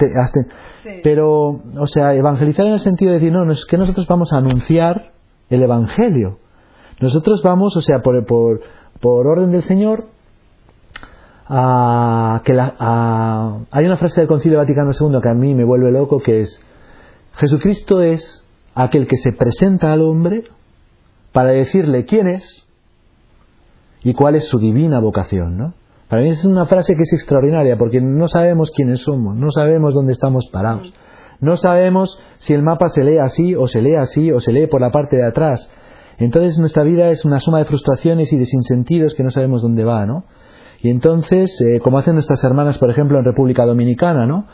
pero, 1.04 1.62
o 1.78 1.88
sea, 1.88 2.14
evangelizar 2.14 2.66
en 2.66 2.74
el 2.74 2.80
sentido 2.80 3.12
de 3.12 3.20
decir, 3.20 3.34
no, 3.34 3.46
no 3.46 3.54
es 3.54 3.66
que 3.66 3.78
nosotros 3.78 4.08
vamos 4.08 4.32
a 4.34 4.38
anunciar 4.38 5.12
el 5.50 5.64
Evangelio. 5.64 6.38
Nosotros 7.02 7.42
vamos, 7.44 7.76
o 7.76 7.82
sea, 7.82 8.00
por, 8.04 8.26
por, 8.26 8.62
por 9.00 9.28
orden 9.28 9.52
del 9.52 9.64
Señor, 9.64 10.06
a 11.48 12.42
que 12.46 12.54
la, 12.54 12.76
hay 13.72 13.86
una 13.86 13.98
frase 13.98 14.22
del 14.22 14.28
Concilio 14.28 14.60
Vaticano 14.60 14.92
II 14.98 15.20
que 15.22 15.30
a 15.30 15.34
mí 15.34 15.54
me 15.54 15.66
vuelve 15.66 15.92
loco, 15.92 16.20
que 16.20 16.42
es, 16.42 16.62
Jesucristo 17.36 18.02
es 18.02 18.46
aquel 18.76 19.08
que 19.08 19.18
se 19.18 19.34
presenta 19.34 19.92
al 19.92 20.02
hombre 20.02 20.44
para 21.32 21.50
decirle 21.50 22.06
quién 22.06 22.28
es, 22.28 22.63
y 24.04 24.14
cuál 24.14 24.36
es 24.36 24.46
su 24.46 24.60
divina 24.60 25.00
vocación, 25.00 25.58
¿no? 25.58 25.74
Para 26.10 26.22
mí 26.22 26.30
es 26.30 26.46
una 26.46 26.66
frase 26.66 26.96
que 26.96 27.04
es 27.04 27.14
extraordinaria 27.14 27.78
porque 27.78 28.00
no 28.02 28.28
sabemos 28.28 28.72
quiénes 28.72 29.02
somos, 29.02 29.36
no 29.36 29.50
sabemos 29.50 29.94
dónde 29.94 30.12
estamos 30.12 30.48
parados, 30.52 30.94
no 31.40 31.58
sabemos 31.58 32.20
si 32.38 32.54
el 32.54 32.62
mapa 32.62 32.90
se 32.90 33.04
lee 33.04 33.18
así 33.18 33.56
o 33.56 33.68
se 33.68 33.82
lee 33.82 33.96
así 33.96 34.32
o 34.32 34.40
se 34.40 34.52
lee 34.52 34.68
por 34.68 34.82
la 34.82 34.92
parte 34.92 35.16
de 35.16 35.26
atrás. 35.26 35.70
Entonces 36.18 36.60
nuestra 36.60 36.84
vida 36.84 37.10
es 37.10 37.26
una 37.26 37.40
suma 37.40 37.60
de 37.60 37.66
frustraciones 37.66 38.32
y 38.32 38.38
de 38.38 38.46
sinsentidos 38.46 39.16
que 39.16 39.24
no 39.24 39.32
sabemos 39.32 39.62
dónde 39.62 39.84
va, 39.84 40.06
¿no? 40.06 40.26
Y 40.82 40.90
entonces, 40.90 41.60
eh, 41.62 41.80
como 41.80 41.98
hacen 41.98 42.14
nuestras 42.14 42.44
hermanas, 42.44 42.78
por 42.78 42.90
ejemplo, 42.90 43.18
en 43.18 43.26
República 43.26 43.66
Dominicana, 43.66 44.26
¿no? 44.26 44.48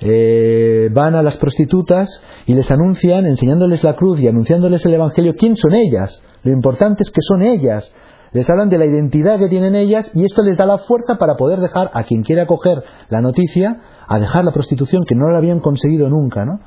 Eh, 0.00 0.90
van 0.92 1.14
a 1.14 1.22
las 1.22 1.36
prostitutas 1.36 2.20
y 2.44 2.54
les 2.54 2.70
anuncian, 2.70 3.24
enseñándoles 3.24 3.82
la 3.82 3.94
cruz 3.94 4.20
y 4.20 4.28
anunciándoles 4.28 4.84
el 4.84 4.94
Evangelio, 4.94 5.34
quién 5.38 5.56
son 5.56 5.74
ellas. 5.74 6.22
Lo 6.42 6.52
importante 6.52 7.02
es 7.02 7.10
que 7.10 7.22
son 7.22 7.42
ellas, 7.42 7.94
les 8.32 8.48
hablan 8.50 8.68
de 8.68 8.78
la 8.78 8.86
identidad 8.86 9.38
que 9.38 9.48
tienen 9.48 9.74
ellas 9.74 10.10
y 10.14 10.24
esto 10.24 10.42
les 10.42 10.56
da 10.56 10.66
la 10.66 10.78
fuerza 10.78 11.16
para 11.18 11.36
poder 11.36 11.60
dejar 11.60 11.90
a 11.94 12.04
quien 12.04 12.22
quiera 12.22 12.46
coger 12.46 12.82
la 13.08 13.20
noticia 13.20 13.78
a 14.08 14.18
dejar 14.18 14.44
la 14.44 14.52
prostitución 14.52 15.04
que 15.04 15.14
no 15.14 15.30
la 15.30 15.38
habían 15.38 15.60
conseguido 15.60 16.08
nunca, 16.08 16.44
¿no? 16.44 16.60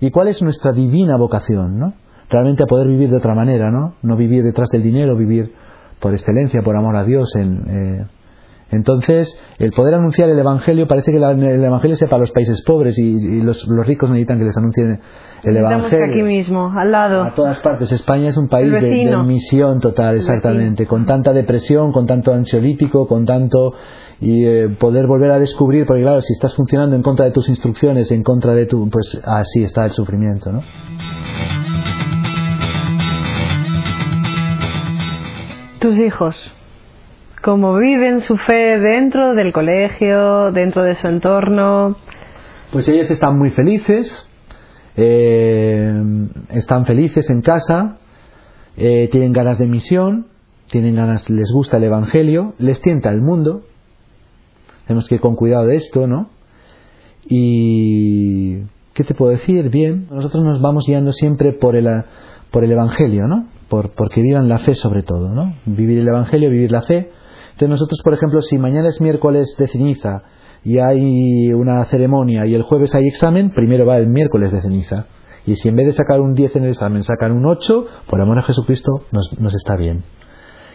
¿Y 0.00 0.10
cuál 0.10 0.28
es 0.28 0.42
nuestra 0.42 0.72
divina 0.72 1.16
vocación, 1.16 1.78
¿no? 1.78 1.94
Realmente 2.28 2.62
a 2.62 2.66
poder 2.66 2.88
vivir 2.88 3.10
de 3.10 3.16
otra 3.16 3.34
manera, 3.34 3.70
¿no? 3.70 3.94
No 4.02 4.16
vivir 4.16 4.42
detrás 4.42 4.68
del 4.70 4.82
dinero, 4.82 5.16
vivir 5.16 5.52
por 6.00 6.12
excelencia, 6.12 6.62
por 6.62 6.76
amor 6.76 6.96
a 6.96 7.04
Dios. 7.04 7.30
En, 7.36 7.64
eh, 7.68 8.06
Entonces, 8.70 9.38
el 9.58 9.70
poder 9.70 9.94
anunciar 9.94 10.28
el 10.28 10.38
Evangelio, 10.38 10.88
parece 10.88 11.12
que 11.12 11.18
el 11.18 11.64
Evangelio 11.64 11.96
sea 11.96 12.08
para 12.08 12.20
los 12.20 12.32
países 12.32 12.62
pobres 12.62 12.98
y, 12.98 13.40
los, 13.40 13.66
los, 13.68 13.86
ricos 13.86 14.10
necesitan 14.10 14.38
que 14.38 14.44
les 14.44 14.56
anuncien 14.56 15.00
el 15.44 15.56
Evangelio. 15.56 16.04
aquí 16.04 16.22
mismo, 16.22 16.72
al 16.76 16.90
lado. 16.90 17.22
A 17.22 17.32
todas 17.32 17.60
partes. 17.60 17.92
España 17.92 18.28
es 18.28 18.36
un 18.36 18.48
país 18.48 18.72
de, 18.72 19.16
misión 19.24 19.78
total, 19.78 20.16
exactamente. 20.16 20.86
Con 20.86 21.06
tanta 21.06 21.32
depresión, 21.32 21.92
con 21.92 22.06
tanto 22.06 22.32
ansiolítico, 22.32 23.06
con 23.06 23.24
tanto. 23.24 23.72
Y 24.18 24.46
eh, 24.46 24.68
poder 24.80 25.06
volver 25.06 25.30
a 25.30 25.38
descubrir, 25.38 25.84
porque 25.84 26.02
claro, 26.02 26.22
si 26.22 26.32
estás 26.32 26.54
funcionando 26.56 26.96
en 26.96 27.02
contra 27.02 27.26
de 27.26 27.32
tus 27.32 27.48
instrucciones, 27.50 28.10
en 28.10 28.22
contra 28.22 28.54
de 28.54 28.66
tu. 28.66 28.88
Pues 28.88 29.20
así 29.24 29.62
está 29.62 29.84
el 29.84 29.90
sufrimiento, 29.92 30.50
¿no? 30.50 30.62
tus 35.86 35.98
hijos? 35.98 36.55
¿Cómo 37.42 37.76
viven 37.76 38.22
su 38.22 38.36
fe 38.38 38.78
dentro 38.78 39.34
del 39.34 39.52
colegio, 39.52 40.50
dentro 40.52 40.82
de 40.82 40.96
su 40.96 41.06
entorno? 41.06 41.96
Pues 42.72 42.88
ellos 42.88 43.10
están 43.10 43.38
muy 43.38 43.50
felices, 43.50 44.28
eh, 44.96 45.92
están 46.50 46.86
felices 46.86 47.30
en 47.30 47.42
casa, 47.42 47.98
eh, 48.76 49.08
tienen 49.12 49.32
ganas 49.32 49.58
de 49.58 49.66
misión, 49.66 50.26
tienen 50.70 50.96
ganas, 50.96 51.30
les 51.30 51.52
gusta 51.52 51.76
el 51.76 51.84
Evangelio, 51.84 52.54
les 52.58 52.80
tienta 52.80 53.10
el 53.10 53.20
mundo. 53.20 53.62
Tenemos 54.86 55.06
que 55.08 55.16
ir 55.16 55.20
con 55.20 55.36
cuidado 55.36 55.66
de 55.66 55.76
esto, 55.76 56.06
¿no? 56.06 56.30
Y 57.28 58.56
¿qué 58.94 59.04
te 59.04 59.14
puedo 59.14 59.30
decir? 59.32 59.68
Bien, 59.68 60.08
nosotros 60.10 60.42
nos 60.42 60.60
vamos 60.60 60.84
guiando 60.86 61.12
siempre 61.12 61.52
por 61.52 61.76
el, 61.76 62.04
por 62.50 62.64
el 62.64 62.72
Evangelio, 62.72 63.26
¿no? 63.26 63.46
Por, 63.68 63.90
porque 63.90 64.22
vivan 64.22 64.48
la 64.48 64.58
fe 64.58 64.74
sobre 64.74 65.02
todo, 65.02 65.28
¿no? 65.28 65.54
Vivir 65.66 65.98
el 65.98 66.08
Evangelio, 66.08 66.50
vivir 66.50 66.72
la 66.72 66.82
fe. 66.82 67.10
Entonces 67.56 67.70
nosotros, 67.70 68.00
por 68.04 68.12
ejemplo, 68.12 68.42
si 68.42 68.58
mañana 68.58 68.88
es 68.88 69.00
miércoles 69.00 69.56
de 69.56 69.66
ceniza 69.66 70.24
y 70.62 70.76
hay 70.78 71.54
una 71.54 71.82
ceremonia 71.86 72.44
y 72.44 72.54
el 72.54 72.60
jueves 72.60 72.94
hay 72.94 73.06
examen, 73.06 73.48
primero 73.48 73.86
va 73.86 73.96
el 73.96 74.08
miércoles 74.08 74.52
de 74.52 74.60
ceniza. 74.60 75.06
Y 75.46 75.54
si 75.54 75.70
en 75.70 75.76
vez 75.76 75.86
de 75.86 75.92
sacar 75.94 76.20
un 76.20 76.34
10 76.34 76.56
en 76.56 76.64
el 76.64 76.70
examen 76.70 77.02
sacan 77.02 77.32
un 77.32 77.46
8, 77.46 77.86
por 78.10 78.20
amor 78.20 78.38
a 78.38 78.42
Jesucristo 78.42 79.04
nos, 79.10 79.54
está 79.54 79.74
bien. 79.74 80.04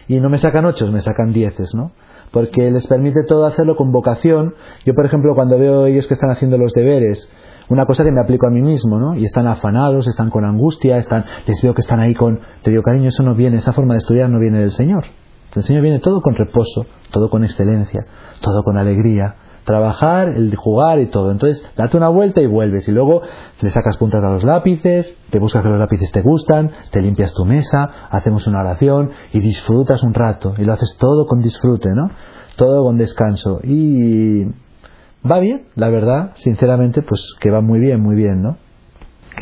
Y 0.08 0.18
no 0.18 0.28
me 0.28 0.38
sacan 0.38 0.64
8, 0.64 0.90
me 0.90 1.00
sacan 1.02 1.32
10, 1.32 1.54
¿no? 1.76 1.92
Porque 2.32 2.68
les 2.72 2.88
permite 2.88 3.22
todo 3.22 3.46
hacerlo 3.46 3.76
con 3.76 3.92
vocación. 3.92 4.56
Yo, 4.84 4.94
por 4.94 5.06
ejemplo, 5.06 5.36
cuando 5.36 5.56
veo 5.60 5.86
ellos 5.86 6.08
que 6.08 6.14
están 6.14 6.30
haciendo 6.30 6.58
los 6.58 6.72
deberes, 6.72 7.30
una 7.68 7.86
cosa 7.86 8.02
que 8.02 8.10
me 8.10 8.20
aplico 8.20 8.48
a 8.48 8.50
mí 8.50 8.60
mismo, 8.60 8.98
¿no? 8.98 9.14
Y 9.14 9.24
están 9.24 9.46
afanados, 9.46 10.08
están 10.08 10.30
con 10.30 10.44
angustia, 10.44 10.96
están, 10.96 11.26
les 11.46 11.62
veo 11.62 11.74
que 11.74 11.82
están 11.82 12.00
ahí 12.00 12.14
con, 12.14 12.40
te 12.64 12.72
digo, 12.72 12.82
cariño, 12.82 13.10
eso 13.10 13.22
no 13.22 13.36
viene, 13.36 13.58
esa 13.58 13.72
forma 13.72 13.94
de 13.94 13.98
estudiar 13.98 14.28
no 14.28 14.40
viene 14.40 14.58
del 14.58 14.72
Señor. 14.72 15.04
El 15.54 15.62
Señor 15.62 15.82
viene 15.82 15.98
todo 15.98 16.20
con 16.22 16.34
reposo, 16.34 16.86
todo 17.10 17.28
con 17.28 17.44
excelencia, 17.44 18.06
todo 18.40 18.62
con 18.62 18.78
alegría, 18.78 19.36
trabajar, 19.64 20.28
el 20.28 20.54
jugar 20.56 21.00
y 21.00 21.06
todo. 21.06 21.30
Entonces, 21.30 21.62
date 21.76 21.96
una 21.96 22.08
vuelta 22.08 22.40
y 22.40 22.46
vuelves. 22.46 22.88
Y 22.88 22.92
luego 22.92 23.22
le 23.60 23.70
sacas 23.70 23.96
puntas 23.96 24.24
a 24.24 24.30
los 24.30 24.44
lápices, 24.44 25.14
te 25.30 25.38
buscas 25.38 25.62
que 25.62 25.68
los 25.68 25.78
lápices 25.78 26.10
te 26.10 26.22
gustan, 26.22 26.70
te 26.90 27.00
limpias 27.00 27.32
tu 27.34 27.44
mesa, 27.44 28.08
hacemos 28.10 28.46
una 28.46 28.60
oración 28.60 29.10
y 29.32 29.40
disfrutas 29.40 30.02
un 30.02 30.14
rato. 30.14 30.54
Y 30.58 30.64
lo 30.64 30.72
haces 30.72 30.96
todo 30.98 31.26
con 31.26 31.42
disfrute, 31.42 31.90
¿no? 31.94 32.10
Todo 32.56 32.84
con 32.84 32.96
descanso. 32.96 33.60
Y 33.62 34.44
va 35.28 35.38
bien, 35.38 35.66
la 35.74 35.88
verdad, 35.90 36.32
sinceramente, 36.36 37.02
pues 37.02 37.34
que 37.40 37.50
va 37.50 37.60
muy 37.60 37.78
bien, 37.78 38.00
muy 38.00 38.16
bien, 38.16 38.42
¿no? 38.42 38.56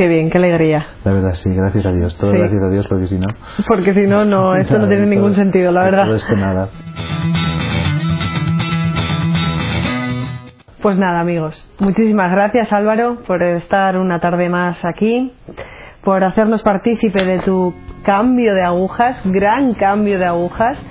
Qué 0.01 0.09
bien, 0.09 0.31
qué 0.31 0.39
alegría. 0.39 0.87
La 1.05 1.13
verdad, 1.13 1.35
sí, 1.35 1.51
gracias 1.55 1.85
a 1.85 1.93
Dios. 1.93 2.17
Todo 2.17 2.31
Sí. 2.33 2.39
gracias 2.39 2.63
a 2.63 2.71
Dios, 2.71 2.89
porque 2.89 3.07
si 3.07 3.19
no. 3.19 3.27
Porque 3.69 3.93
si 3.93 4.07
no, 4.07 4.25
no, 4.25 4.55
esto 4.57 4.79
no 4.79 4.89
tiene 4.89 5.03
todo- 5.03 5.11
ningún 5.11 5.35
sentido, 5.35 5.71
la 5.73 5.83
verdad. 5.83 6.05
Todo 6.07 6.17
esto 6.17 6.35
nada. 6.37 6.69
Pues 10.81 10.97
nada, 10.97 11.21
amigos. 11.21 11.55
Muchísimas 11.81 12.31
gracias, 12.33 12.73
Álvaro, 12.73 13.19
por 13.27 13.43
estar 13.43 13.99
una 13.99 14.21
tarde 14.21 14.49
más 14.49 14.83
aquí, 14.87 15.35
por 16.03 16.25
hacernos 16.25 16.63
partícipe 16.63 17.23
de 17.23 17.41
tu 17.41 17.75
cambio 18.03 18.55
de 18.55 18.63
agujas, 18.63 19.21
gran 19.27 19.75
cambio 19.75 20.19
de 20.19 20.25
agujas. 20.25 20.83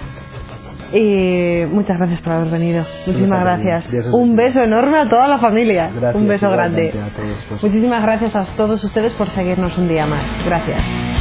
Y 0.93 1.65
muchas 1.71 1.97
gracias 1.97 2.21
por 2.21 2.33
haber 2.33 2.51
venido. 2.51 2.83
Muchísimas 3.05 3.43
Gracias 3.43 4.09
Un 4.11 4.35
beso 4.35 4.61
enorme 4.61 4.97
a 4.97 5.09
toda 5.09 5.27
la 5.27 5.37
familia. 5.37 5.89
Gracias, 5.93 6.15
Un 6.15 6.27
beso 6.27 6.49
grande. 6.49 6.93
Muchísimas 7.61 8.01
gracias 8.03 8.35
a 8.35 8.45
todos 8.55 8.83
ustedes 8.83 9.13
por 9.13 9.29
seguirnos 9.31 9.77
un 9.77 9.87
día 9.87 10.05
más. 10.05 10.45
Gracias. 10.45 11.18